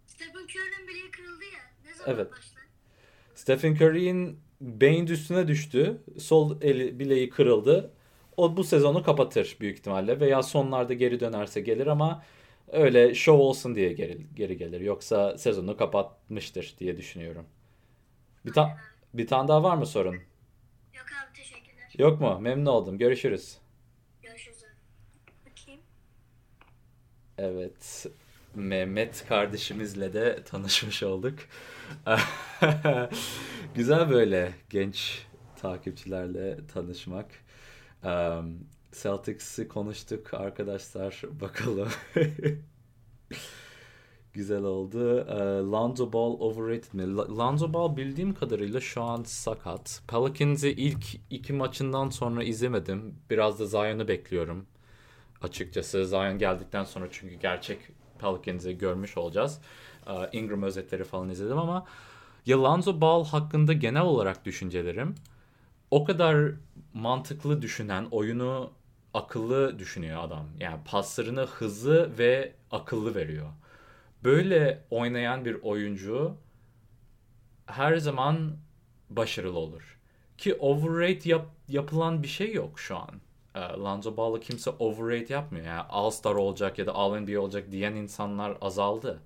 [0.07, 1.61] Stephen Curry'nin bileği kırıldı ya.
[1.91, 2.33] Ne zaman Evet.
[2.33, 2.63] başlar?
[3.35, 6.03] Stephen Curry'in beyin üstüne düştü.
[6.19, 7.91] Sol eli bileği kırıldı.
[8.37, 12.25] O bu sezonu kapatır büyük ihtimalle veya sonlarda geri dönerse gelir ama
[12.69, 14.81] öyle show olsun diye geri, geri gelir.
[14.81, 17.47] Yoksa sezonu kapatmıştır diye düşünüyorum.
[18.47, 18.79] Bir, ta-
[19.15, 20.15] bir tane daha var mı sorun?
[20.95, 21.93] Yok abi teşekkürler.
[21.99, 22.39] Yok mu?
[22.41, 22.99] Memnun oldum.
[22.99, 23.59] Görüşürüz.
[24.23, 24.65] Görüşürüz.
[25.47, 25.81] Bakayım.
[27.39, 28.07] Evet.
[28.55, 31.39] Mehmet kardeşimizle de tanışmış olduk.
[33.75, 35.27] Güzel böyle genç
[35.57, 37.27] takipçilerle tanışmak.
[38.05, 38.59] Um,
[38.93, 41.23] Celtics'i konuştuk arkadaşlar.
[41.41, 41.89] Bakalım.
[44.33, 45.19] Güzel oldu.
[45.21, 45.35] Ee,
[45.71, 47.17] Lonzo Ball overrated mi?
[47.17, 50.03] Lonzo Ball bildiğim kadarıyla şu an sakat.
[50.09, 53.15] Pelicans'i ilk iki maçından sonra izlemedim.
[53.31, 54.67] Biraz da Zion'u bekliyorum.
[55.43, 57.79] Açıkçası Zion geldikten sonra çünkü gerçek
[58.23, 59.61] Pelicans'i görmüş olacağız.
[60.07, 61.87] Ee, Ingram özetleri falan izledim ama
[62.47, 65.15] ya Lonzo Ball hakkında genel olarak düşüncelerim
[65.91, 66.51] o kadar
[66.95, 68.71] mantıklı düşünen, oyunu
[69.15, 70.47] akıllı düşünüyor adam.
[70.61, 73.49] Yani paslarını hızlı ve akıllı veriyor.
[74.25, 76.37] Böyle oynayan bir oyuncu
[77.67, 78.57] her zaman
[79.11, 79.99] başarılı olur.
[80.39, 83.11] Ki overrate yap, yapılan bir şey yok şu an.
[83.55, 85.67] Ee, Lonzo Ball'ı kimse overrate yapmıyor.
[85.67, 89.21] Yani All-Star olacak ya da All-NBA olacak diyen insanlar azaldı.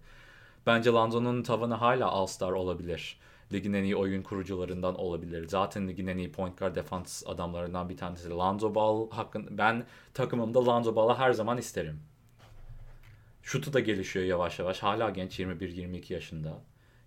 [0.67, 3.19] Bence Lonzo'nun tavanı hala All-Star olabilir.
[3.53, 5.49] Ligin en iyi oyun kurucularından olabilir.
[5.49, 8.31] Zaten ligin en iyi point guard defans adamlarından bir tanesi.
[8.31, 12.01] Lonzo Ball hakkın ben takımımda Lonzo Ball'ı her zaman isterim.
[13.43, 14.83] Şutu da gelişiyor yavaş yavaş.
[14.83, 16.61] Hala genç 21-22 yaşında.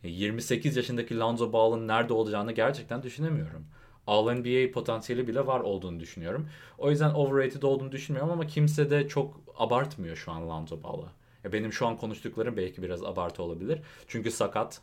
[0.03, 3.65] E, 28 yaşındaki Lonzo Ball'ın nerede olacağını gerçekten düşünemiyorum.
[4.09, 6.49] All-NBA potansiyeli bile var olduğunu düşünüyorum.
[6.77, 11.07] O yüzden overrated olduğunu düşünmüyorum ama kimse de çok abartmıyor şu an Lonzo Ball'ı.
[11.43, 13.81] Ya benim şu an konuştuklarım belki biraz abartı olabilir.
[14.07, 14.81] Çünkü sakat.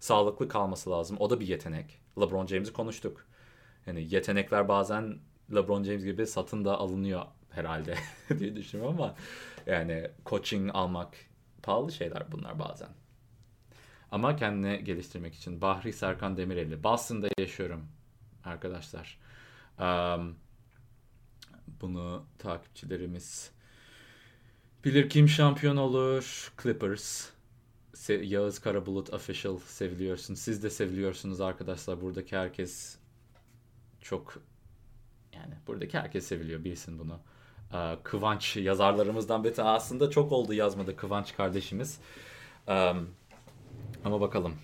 [0.00, 1.16] Sağlıklı kalması lazım.
[1.20, 1.98] O da bir yetenek.
[2.20, 3.26] LeBron James'i konuştuk.
[3.86, 5.18] Yani yetenekler bazen
[5.54, 7.94] LeBron James gibi satın da alınıyor herhalde
[8.38, 9.14] diye düşünüyorum ama
[9.66, 11.16] yani coaching almak
[11.62, 12.88] pahalı şeyler bunlar bazen.
[14.10, 15.60] Ama kendini geliştirmek için.
[15.60, 16.84] Bahri Serkan Demireli.
[16.84, 17.88] Boston'da yaşıyorum
[18.44, 19.18] arkadaşlar.
[19.78, 20.36] Um,
[21.80, 23.50] bunu takipçilerimiz
[24.84, 26.52] bilir kim şampiyon olur?
[26.62, 27.28] Clippers.
[27.94, 30.34] Se- Yağız Karabulut official seviliyorsun.
[30.34, 32.00] Siz de seviliyorsunuz arkadaşlar.
[32.00, 32.98] Buradaki herkes
[34.00, 34.34] çok
[35.32, 37.20] yani buradaki herkes seviliyor bilsin bunu.
[37.72, 42.00] Ee, Kıvanç yazarlarımızdan biri aslında çok oldu yazmadı Kıvanç kardeşimiz.
[42.68, 43.10] Um,
[44.04, 44.54] ama bakalım.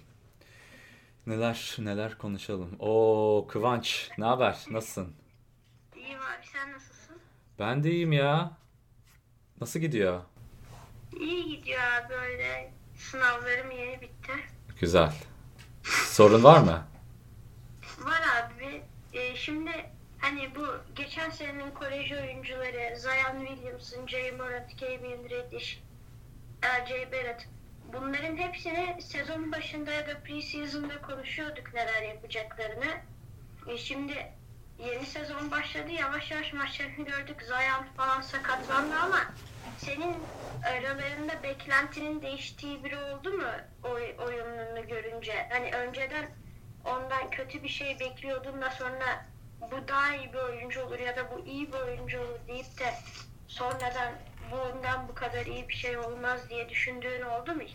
[1.31, 2.77] Neler neler konuşalım.
[2.79, 4.59] Oo Kıvanç ne haber?
[4.71, 5.15] Nasılsın?
[5.97, 7.17] İyiyim abi sen nasılsın?
[7.59, 8.53] Ben de iyiyim ya.
[9.61, 10.23] Nasıl gidiyor?
[11.21, 12.73] İyi gidiyor abi öyle.
[12.97, 14.33] Sınavlarım yeni bitti.
[14.81, 15.13] Güzel.
[15.83, 16.87] Sorun var mı?
[17.99, 18.83] Var abi.
[19.13, 20.67] Ee, şimdi hani bu
[20.97, 25.83] geçen senenin kolej oyuncuları Zion Williamson, Jay Morant, Kevin Reddish,
[26.63, 27.49] RJ Barrett
[27.93, 32.91] bunların hepsini sezon başında ya da preseason'da konuşuyorduk neler yapacaklarını.
[33.69, 34.33] E, şimdi
[34.79, 35.91] yeni sezon başladı.
[35.91, 37.43] Yavaş yavaş maçlarını gördük.
[37.43, 39.21] Zion falan sakatlandı ama
[39.79, 40.17] senin
[40.65, 43.49] aralarında beklentinin değiştiği biri oldu mu
[43.85, 45.47] oy, oyununu görünce?
[45.51, 46.31] Hani önceden
[46.85, 49.27] ondan kötü bir şey bekliyordun da sonra
[49.61, 52.95] bu daha iyi bir oyuncu olur ya da bu iyi bir oyuncu olur deyip de
[53.49, 54.13] sonradan
[54.51, 57.75] bundan bu kadar iyi bir şey olmaz diye düşündüğün oldu mu hiç?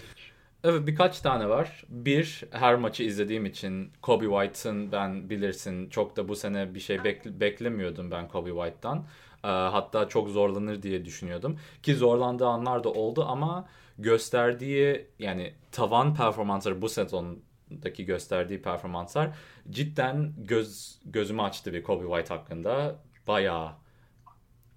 [0.63, 1.84] Evet birkaç tane var.
[1.89, 6.97] Bir, her maçı izlediğim için Kobe White'ın ben bilirsin çok da bu sene bir şey
[6.97, 8.97] bekle- beklemiyordum ben Kobe White'tan.
[9.43, 11.59] Ee, hatta çok zorlanır diye düşünüyordum.
[11.84, 13.67] Ki zorlandığı anlar da oldu ama
[13.97, 19.30] gösterdiği yani tavan performansları bu sezondaki gösterdiği performanslar
[19.69, 22.95] cidden göz gözümü açtı bir Kobe White hakkında.
[23.28, 23.71] Bayağı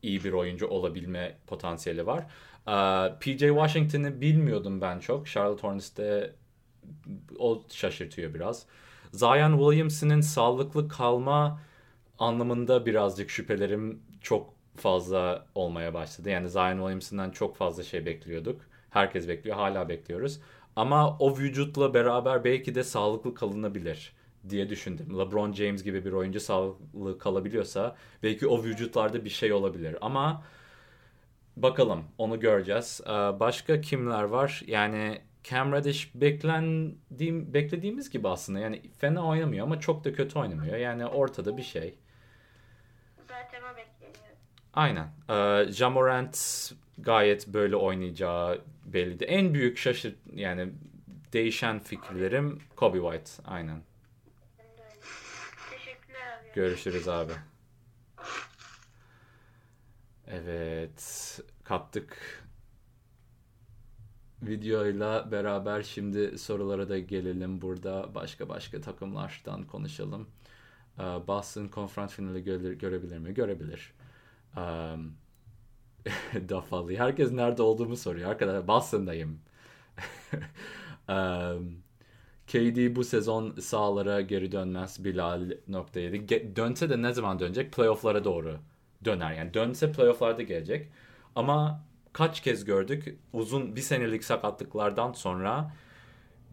[0.03, 2.27] iyi bir oyuncu olabilme potansiyeli var.
[2.69, 5.27] Ee, PJ Washington'ı bilmiyordum ben çok.
[5.27, 6.35] Charlotte Hornets'te
[7.39, 8.67] o şaşırtıyor biraz.
[9.13, 11.61] Zion Williamson'ın sağlıklı kalma
[12.19, 16.31] anlamında birazcık şüphelerim çok fazla olmaya başladı.
[16.31, 18.61] Yani Zion Williamson'dan çok fazla şey bekliyorduk.
[18.91, 20.41] Herkes bekliyor, hala bekliyoruz.
[20.77, 24.13] Ama o vücutla beraber belki de sağlıklı kalınabilir
[24.51, 25.19] diye düşündüm.
[25.19, 29.97] LeBron James gibi bir oyuncu sağlıklı kalabiliyorsa belki o vücutlarda bir şey olabilir.
[30.01, 30.43] Ama
[31.57, 33.01] bakalım onu göreceğiz.
[33.07, 34.63] Ee, Başka kimler var?
[34.67, 38.59] Yani Cam Reddish beklendiğim, beklediğimiz gibi aslında.
[38.59, 40.77] Yani fena oynamıyor ama çok da kötü oynamıyor.
[40.77, 41.95] Yani ortada bir şey.
[43.29, 44.35] Zaten o bekleniyor.
[44.75, 45.09] Aynen.
[45.31, 49.25] Ee, Jamorant gayet böyle oynayacağı belliydi.
[49.25, 50.69] En büyük şaşırt yani
[51.33, 53.31] değişen fikirlerim Kobe White.
[53.51, 53.83] Aynen.
[54.59, 55.01] Ben de öyle.
[55.71, 56.38] Teşekkürler abi.
[56.55, 57.33] Görüşürüz abi.
[60.27, 62.17] Evet, kattık.
[64.43, 67.61] Videoyla beraber şimdi sorulara da gelelim.
[67.63, 70.29] Burada başka başka takımlardan konuşalım.
[70.99, 73.35] Ee, Boston konferans finali göre- görebilir mi?
[73.35, 73.93] Görebilir.
[74.57, 75.15] Um,
[76.49, 76.95] Dafalı.
[76.97, 78.31] Herkes nerede olduğumu soruyor.
[78.31, 79.41] Arkadaşlar Boston'dayım.
[81.09, 81.83] um,
[82.49, 85.05] KD bu sezon sahalara geri dönmez.
[85.05, 86.17] Bilal nokta yedi.
[86.17, 87.73] Ge- Dönse de ne zaman dönecek?
[87.73, 88.57] Playoff'lara doğru
[89.05, 89.33] döner.
[89.33, 90.89] Yani dönse playoff'larda gelecek.
[91.37, 95.73] Ama kaç kez gördük uzun bir senelik sakatlıklardan sonra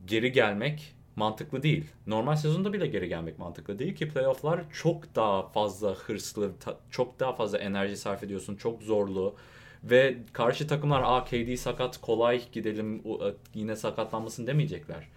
[0.05, 1.85] geri gelmek mantıklı değil.
[2.07, 7.19] Normal sezonda bile geri gelmek mantıklı değil ki playoff'lar çok daha fazla hırslı, ta- çok
[7.19, 9.35] daha fazla enerji sarf ediyorsun, çok zorlu
[9.83, 15.07] ve karşı takımlar "Aa KD sakat, kolay gidelim, o- yine sakatlanmasın." demeyecekler.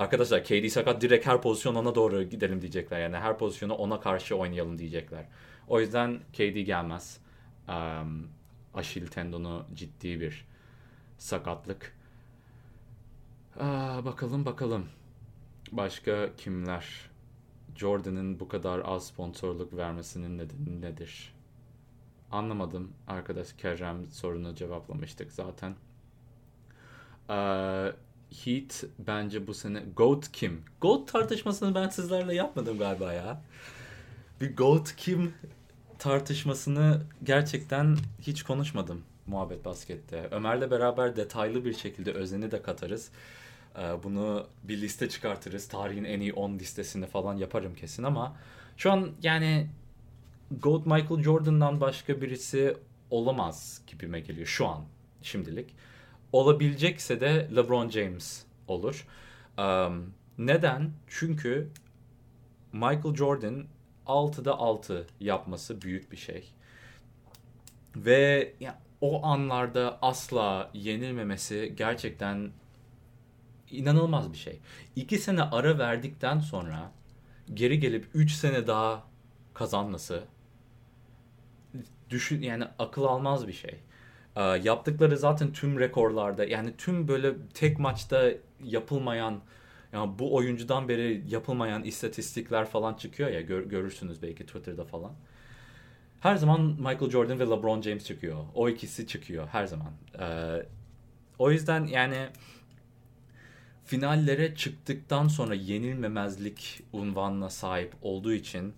[0.00, 3.00] Arkadaşlar KD sakat direkt her pozisyon ona doğru gidelim diyecekler.
[3.00, 5.26] Yani her pozisyonu ona karşı oynayalım diyecekler.
[5.68, 7.20] O yüzden KD gelmez.
[7.68, 8.28] Um,
[8.74, 10.46] Aşil tendonu ciddi bir
[11.18, 11.96] sakatlık.
[13.58, 14.86] Aa, bakalım bakalım.
[15.72, 17.10] Başka kimler?
[17.76, 21.34] Jordan'ın bu kadar az sponsorluk vermesinin nedeni nedir?
[22.30, 22.92] Anlamadım.
[23.06, 25.74] Arkadaş Kerem sorunu cevaplamıştık zaten.
[27.30, 27.92] Ee,
[28.44, 30.62] Heat bence bu sene GOAT kim?
[30.80, 33.42] GOAT tartışmasını ben sizlerle yapmadım galiba ya.
[34.40, 35.34] Bir GOAT kim
[35.98, 40.28] tartışmasını gerçekten hiç konuşmadım muhabbet baskette.
[40.30, 43.10] Ömer'le beraber detaylı bir şekilde özeni de katarız.
[43.78, 45.68] Ee, Bunu bir liste çıkartırız.
[45.68, 48.36] Tarihin en iyi 10 listesini falan yaparım kesin ama
[48.76, 49.66] şu an yani
[50.50, 52.76] GOAT Michael Jordan'dan başka birisi
[53.10, 54.84] olamaz gibime geliyor şu an
[55.22, 55.74] şimdilik.
[56.32, 59.06] Olabilecekse de LeBron James olur.
[59.58, 60.90] Um, neden?
[61.06, 61.68] Çünkü
[62.72, 63.64] Michael Jordan
[64.06, 66.52] 6'da 6 yapması büyük bir şey.
[67.96, 72.50] Ve ya, o anlarda asla yenilmemesi gerçekten
[73.70, 74.60] inanılmaz bir şey.
[74.96, 76.92] 2 sene ara verdikten sonra
[77.54, 79.04] geri gelip 3 sene daha
[79.54, 80.24] kazanması
[82.10, 83.80] düşün yani akıl almaz bir şey.
[84.36, 88.30] Ee, yaptıkları zaten tüm rekorlarda yani tüm böyle tek maçta
[88.64, 89.40] yapılmayan
[89.92, 95.12] yani bu oyuncudan beri yapılmayan istatistikler falan çıkıyor ya gör- görürsünüz belki Twitter'da falan.
[96.20, 98.44] Her zaman Michael Jordan ve LeBron James çıkıyor.
[98.54, 99.92] O ikisi çıkıyor her zaman.
[100.20, 100.62] Ee,
[101.38, 102.28] o yüzden yani
[103.84, 108.74] finallere çıktıktan sonra yenilmemezlik unvanına sahip olduğu için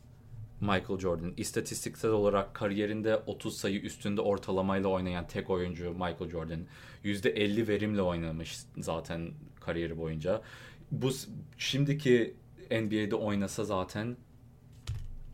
[0.62, 6.60] Michael Jordan istatistiksel olarak kariyerinde 30 sayı üstünde ortalamayla oynayan tek oyuncu Michael Jordan.
[7.04, 10.42] %50 verimle oynamış zaten kariyeri boyunca.
[10.90, 11.10] Bu
[11.58, 12.36] şimdiki
[12.70, 14.16] NBA'de oynasa zaten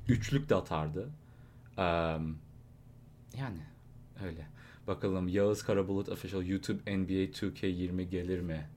[0.09, 1.09] üçlük de atardı.
[1.79, 1.83] Ee,
[3.39, 3.63] yani
[4.25, 4.47] öyle.
[4.87, 8.69] Bakalım Yağız Karabulut Official YouTube NBA 2K20 gelir mi?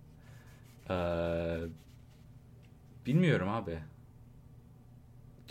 [0.90, 1.58] Ee,
[3.06, 3.80] bilmiyorum abi.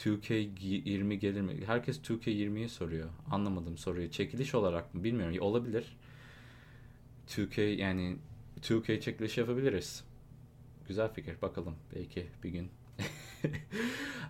[0.05, 1.61] 2K20 gelir mi?
[1.67, 3.09] Herkes 2K20'yi soruyor.
[3.31, 4.11] Anlamadım soruyu.
[4.11, 5.05] Çekiliş olarak mı?
[5.05, 5.37] Bilmiyorum.
[5.41, 5.97] Olabilir.
[7.29, 8.17] 2K yani
[8.61, 10.05] 2K çekiliş yapabiliriz.
[10.89, 11.43] Güzel fikir.
[11.43, 11.75] Bakalım.
[11.95, 12.71] Belki bir gün.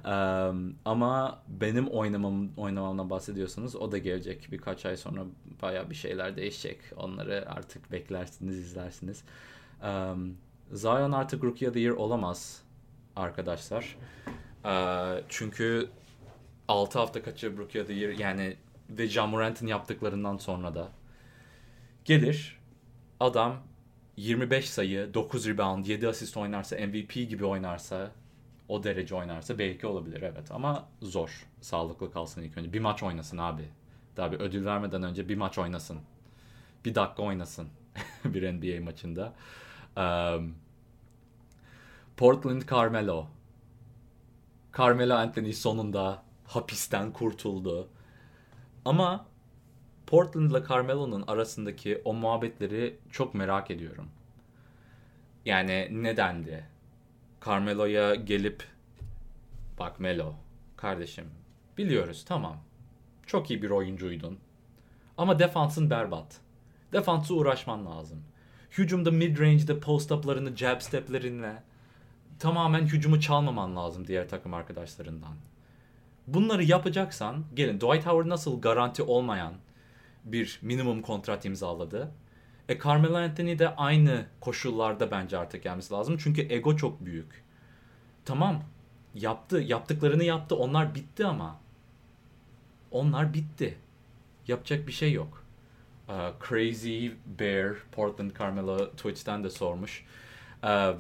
[0.05, 4.49] um, ama benim oynamam oynamamdan bahsediyorsanız o da gelecek.
[4.53, 5.25] Birkaç ay sonra
[5.62, 6.79] baya bir şeyler değişecek.
[6.97, 9.25] Onları artık beklersiniz, izlersiniz.
[9.83, 10.37] Um,
[10.73, 12.62] Zion artık Rookie of the Year olamaz
[13.16, 13.97] arkadaşlar.
[14.65, 15.89] Uh, çünkü
[16.69, 18.57] 6 hafta kaçırıp Rookie of the yani
[18.91, 20.89] ve Jamorant'ın yaptıklarından sonra da
[22.05, 22.59] gelir
[23.21, 23.57] adam
[24.17, 28.11] 25 sayı, 9 rebound, 7 asist oynarsa, MVP gibi oynarsa,
[28.69, 31.47] o derece oynarsa belki olabilir evet ama zor.
[31.61, 32.73] Sağlıklı kalsın ilk önce.
[32.73, 33.69] Bir maç oynasın abi.
[34.17, 35.99] Daha bir ödül vermeden önce bir maç oynasın.
[36.85, 37.69] Bir dakika oynasın
[38.25, 39.33] bir NBA maçında.
[39.97, 40.55] Um,
[42.17, 43.27] Portland Carmelo.
[44.79, 47.89] Carmelo Anthony sonunda hapisten kurtuldu.
[48.85, 49.27] Ama
[50.07, 54.09] Portland ile Carmelo'nun arasındaki o muhabbetleri çok merak ediyorum.
[55.45, 56.64] Yani nedendi?
[57.47, 58.64] Carmelo'ya gelip
[59.79, 60.35] bak Melo
[60.77, 61.25] kardeşim
[61.79, 62.57] biliyoruz tamam.
[63.27, 64.39] Çok iyi bir oyuncuydun.
[65.18, 66.41] Ama defansın berbat.
[66.93, 68.23] Defansı uğraşman lazım.
[68.71, 71.62] Hücumda mid range'de post up'larını jab step'lerinle
[72.41, 75.34] tamamen hücumu çalmaman lazım diğer takım arkadaşlarından.
[76.26, 79.55] Bunları yapacaksan gelin Dwight Howard nasıl garanti olmayan
[80.24, 82.12] bir minimum kontrat imzaladı.
[82.68, 86.16] E Carmelo Anthony de aynı koşullarda bence artık gelmesi lazım.
[86.18, 87.45] Çünkü ego çok büyük.
[88.24, 88.62] Tamam
[89.14, 91.61] yaptı yaptıklarını yaptı onlar bitti ama
[92.91, 93.78] onlar bitti.
[94.49, 95.45] Yapacak bir şey yok.
[96.09, 96.14] Uh,
[96.49, 100.05] Crazy Bear Portland Carmelo Twitch'ten de sormuş.
[100.64, 100.95] Uh,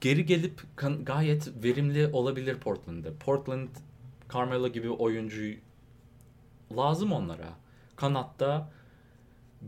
[0.00, 0.62] geri gelip
[1.02, 3.12] gayet verimli olabilir Portland'da.
[3.20, 3.68] Portland
[4.34, 5.54] Carmelo gibi oyuncu
[6.76, 7.48] lazım onlara.
[7.96, 8.70] Kanatta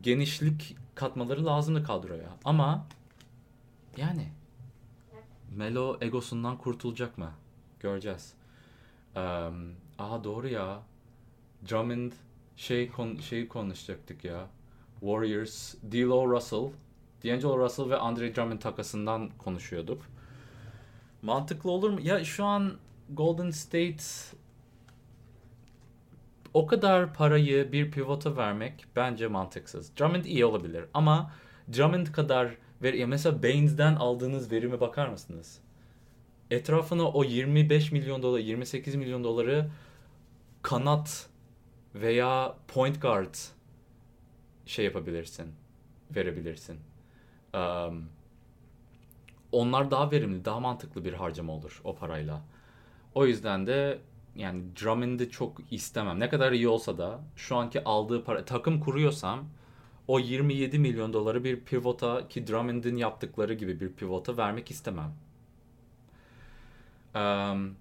[0.00, 2.36] genişlik katmaları lazımdı kadroya.
[2.44, 2.86] Ama
[3.96, 4.28] yani
[5.56, 7.32] Melo egosundan kurtulacak mı?
[7.80, 8.32] Göreceğiz.
[9.16, 10.82] Um, aha doğru ya.
[11.70, 12.12] Drummond
[12.56, 14.46] şey kon şey konuşacaktık ya.
[15.00, 16.70] Warriors, D'Lo Russell,
[17.26, 20.02] D'Angelo Russell ve Andre Drummond takasından konuşuyorduk.
[21.22, 22.00] Mantıklı olur mu?
[22.02, 22.72] Ya şu an
[23.10, 24.04] Golden State
[26.54, 29.96] o kadar parayı bir pivota vermek bence mantıksız.
[29.96, 31.32] Drummond iyi olabilir ama
[31.76, 35.58] Drummond kadar ver ya mesela Baines'den aldığınız verime bakar mısınız?
[36.50, 39.70] Etrafına o 25 milyon dolar, 28 milyon doları
[40.62, 41.28] kanat
[41.94, 43.34] veya point guard
[44.66, 45.46] şey yapabilirsin,
[46.16, 46.78] verebilirsin.
[49.52, 52.42] Onlar daha verimli, daha mantıklı bir harcama olur o parayla.
[53.14, 53.98] O yüzden de
[54.36, 56.20] yani Drummond'ı çok istemem.
[56.20, 59.44] Ne kadar iyi olsa da şu anki aldığı para takım kuruyorsam
[60.08, 65.14] o 27 milyon doları bir pivota ki Drummond'ın yaptıkları gibi bir pivota vermek istemem.
[67.14, 67.76] Um,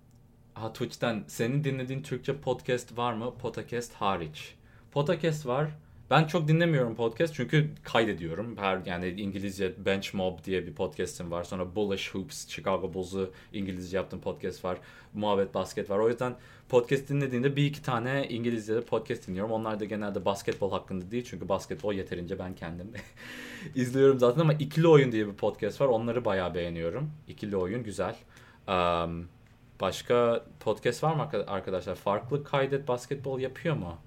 [0.54, 3.38] ha Twitch'ten senin dinlediğin Türkçe podcast var mı?
[3.38, 4.56] Podcast hariç.
[4.92, 5.70] Podcast var.
[6.10, 8.58] Ben çok dinlemiyorum podcast çünkü kaydediyorum.
[8.58, 11.44] Her yani İngilizce Bench Mob diye bir podcast'im var.
[11.44, 14.78] Sonra Bullish Hoops, Chicago Bulls'u İngilizce yaptığım podcast var.
[15.14, 16.00] Muhabbet Basket var.
[16.00, 16.36] O yüzden
[16.70, 19.52] podcast dinlediğinde bir iki tane İngilizce podcast dinliyorum.
[19.52, 21.26] Onlar da genelde basketbol hakkında değil.
[21.30, 22.92] Çünkü basketbol yeterince ben kendim
[23.76, 25.88] izliyorum zaten ama ikili oyun diye bir podcast var.
[25.88, 27.12] Onları bayağı beğeniyorum.
[27.28, 28.16] İkili oyun güzel.
[28.68, 29.28] Um,
[29.82, 31.96] başka podcast var mı arkadaşlar?
[31.96, 33.98] Farklı kaydet basketbol yapıyor mu?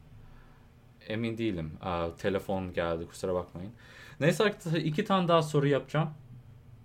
[1.09, 1.73] Emin değilim.
[1.83, 3.73] Aa, telefon geldi kusura bakmayın.
[4.21, 6.11] Neyse iki tane daha soru yapacağım.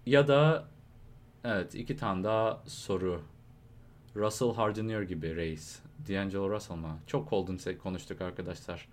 [0.05, 0.65] Ya da
[1.43, 3.21] evet iki tane daha soru.
[4.15, 5.79] Russell Hardenir gibi Reis.
[6.09, 6.97] D'Angelo Russell mı?
[7.07, 8.87] Çok Golden konuştuk arkadaşlar.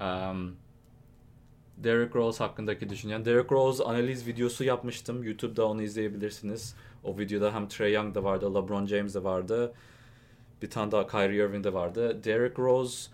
[0.00, 0.56] Um,
[1.76, 3.24] Derrick Rose hakkındaki düşüncen.
[3.24, 5.24] Derrick Rose analiz videosu yapmıştım.
[5.24, 6.76] YouTube'da onu izleyebilirsiniz.
[7.04, 9.72] O videoda hem Trey Young da vardı, LeBron James de vardı.
[10.62, 12.24] Bir tane daha Kyrie Irving de vardı.
[12.24, 13.10] Derrick Rose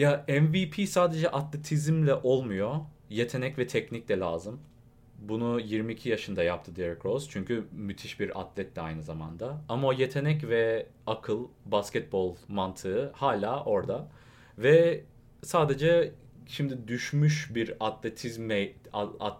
[0.00, 2.76] ya MVP sadece atletizmle olmuyor.
[3.10, 4.60] Yetenek ve teknik de lazım.
[5.18, 7.30] Bunu 22 yaşında yaptı Derrick Rose.
[7.30, 9.62] Çünkü müthiş bir atlet de aynı zamanda.
[9.68, 14.08] Ama o yetenek ve akıl, basketbol mantığı hala orada.
[14.58, 15.04] Ve
[15.42, 16.12] sadece
[16.46, 19.38] şimdi düşmüş bir atletizme at, at,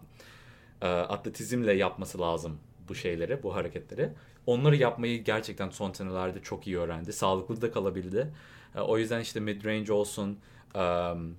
[1.11, 2.59] atletizmle yapması lazım
[2.89, 4.13] bu şeyleri, bu hareketleri.
[4.47, 7.13] Onları yapmayı gerçekten son senelerde çok iyi öğrendi.
[7.13, 8.33] Sağlıklı da kalabildi.
[8.77, 10.39] E, o yüzden işte mid range olsun,
[10.75, 11.37] um,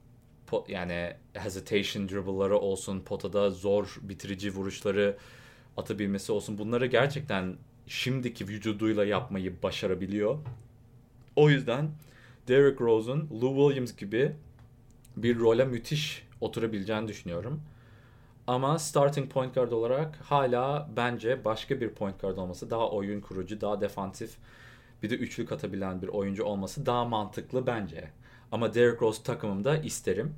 [0.68, 5.18] yani hesitation dribble'ları olsun, potada zor bitirici vuruşları
[5.78, 6.58] atabilmesi olsun.
[6.58, 7.56] Bunları gerçekten
[7.88, 10.38] şimdiki vücuduyla yapmayı başarabiliyor.
[11.36, 11.92] O yüzden
[12.48, 14.36] Derrick Rose'un Lou Williams gibi
[15.18, 17.62] bir role müthiş oturabileceğini düşünüyorum.
[18.48, 23.62] Ama starting point guard olarak hala bence başka bir point guard olması, daha oyun kurucu,
[23.62, 24.38] daha defansif,
[25.04, 28.10] bir de üçlük atabilen bir oyuncu olması daha mantıklı bence.
[28.52, 30.36] Ama Derrick Rose takımımda isterim.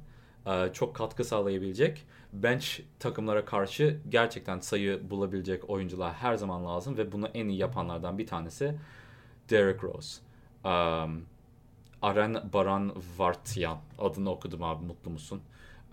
[0.47, 2.05] Ee, çok katkı sağlayabilecek.
[2.33, 8.17] Bench takımlara karşı gerçekten sayı bulabilecek oyuncular her zaman lazım ve bunu en iyi yapanlardan
[8.17, 8.75] bir tanesi
[9.49, 10.21] Derrick Rose.
[10.65, 11.25] Um,
[12.01, 15.41] Aren Baran Vartyan adını okudum abi mutlu musun?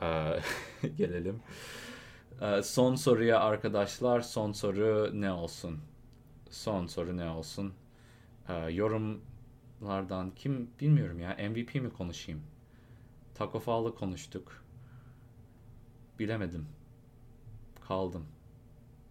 [0.03, 0.41] Ee,
[0.97, 1.43] gelelim.
[2.63, 5.79] Son soruya arkadaşlar son soru ne olsun?
[6.51, 7.73] Son soru ne olsun?
[8.51, 12.43] Ee, yorumlardan kim bilmiyorum ya MVP mi konuşayım?
[13.35, 14.65] Taco Fall'ı konuştuk.
[16.19, 16.67] Bilemedim.
[17.89, 18.27] Kaldım.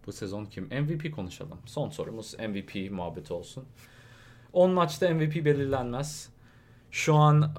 [0.07, 0.65] Bu sezon kim?
[0.65, 1.59] MVP konuşalım.
[1.65, 3.65] Son sorumuz MVP muhabbeti olsun.
[4.53, 6.29] 10 maçta MVP belirlenmez.
[6.91, 7.51] Şu an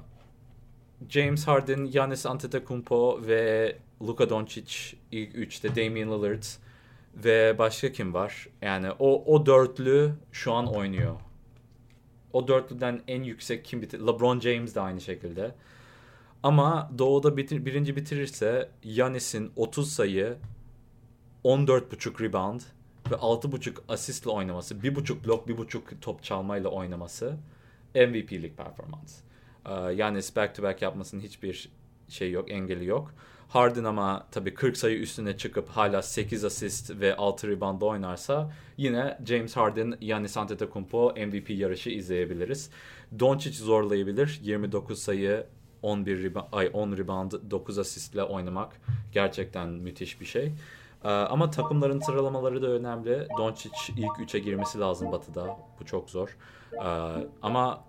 [1.09, 4.75] James Harden, Giannis Antetokounmpo ve Luka Doncic
[5.11, 6.43] ilk üçte Damian Lillard
[7.15, 8.47] ve başka kim var?
[8.61, 11.19] Yani o o dörtlü şu an oynuyor.
[12.33, 13.99] O dörtlüden en yüksek kim bitir?
[13.99, 15.55] LeBron James de aynı şekilde.
[16.43, 20.37] Ama Doğu'da bitir, birinci bitirirse Yanis'in 30 sayı,
[21.43, 22.61] 14.5 rebound
[23.11, 27.37] ve 6.5 asistle oynaması, 1.5 blok, 1.5 top çalmayla oynaması
[27.95, 29.19] MVP'lik performans.
[29.95, 31.69] Yanis back to back yapmasının hiçbir
[32.09, 33.13] şey yok, engeli yok.
[33.51, 39.17] Harden ama tabii 40 sayı üstüne çıkıp hala 8 asist ve 6 rebound oynarsa yine
[39.25, 42.69] James Harden, Giannis Antetokounmpo MVP yarışı izleyebiliriz.
[43.19, 44.39] Doncic zorlayabilir.
[44.43, 45.47] 29 sayı,
[45.81, 48.81] 11 rebound, ay 10 rebound, 9 asistle oynamak
[49.11, 50.51] gerçekten müthiş bir şey.
[51.03, 53.27] Ee, ama takımların sıralamaları da önemli.
[53.37, 55.57] Doncic ilk 3'e girmesi lazım Batı'da.
[55.79, 56.37] Bu çok zor.
[56.73, 56.87] Ee,
[57.41, 57.85] ama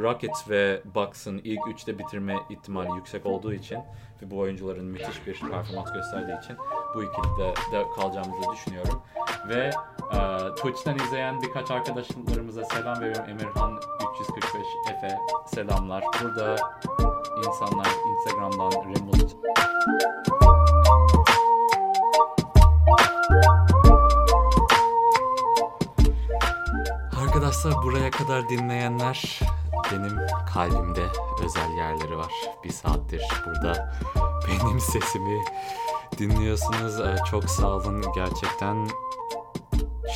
[0.00, 3.78] Rockets ve Bucks'ın ilk 3'te bitirme ihtimali yüksek olduğu için
[4.22, 6.56] ve bu oyuncuların müthiş bir performans gösterdiği için
[6.94, 9.02] bu ikilide de kalacağımızı düşünüyorum.
[9.48, 9.70] Ve
[10.12, 13.30] e, Twitch'ten izleyen birkaç arkadaşlarımıza selam veriyorum.
[13.30, 13.80] Emirhan
[14.14, 16.04] 345 Efe selamlar.
[16.22, 16.56] Burada
[17.46, 19.36] insanlar Instagram'dan Remote
[27.22, 29.40] Arkadaşlar buraya kadar dinleyenler
[29.92, 30.18] benim
[30.54, 31.06] kalbimde
[31.44, 32.32] özel yerleri var.
[32.64, 33.92] Bir saattir burada
[34.48, 35.44] benim sesimi
[36.18, 37.00] dinliyorsunuz.
[37.00, 38.88] Ee, çok sağ olun gerçekten.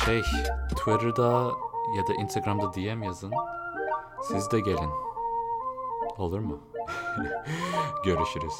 [0.05, 0.21] Şey
[0.69, 1.51] Twitter'da
[1.97, 3.31] ya da Instagram'da DM yazın.
[4.23, 4.89] Siz de gelin.
[6.17, 6.59] Olur mu?
[8.05, 8.53] Görüşürüz.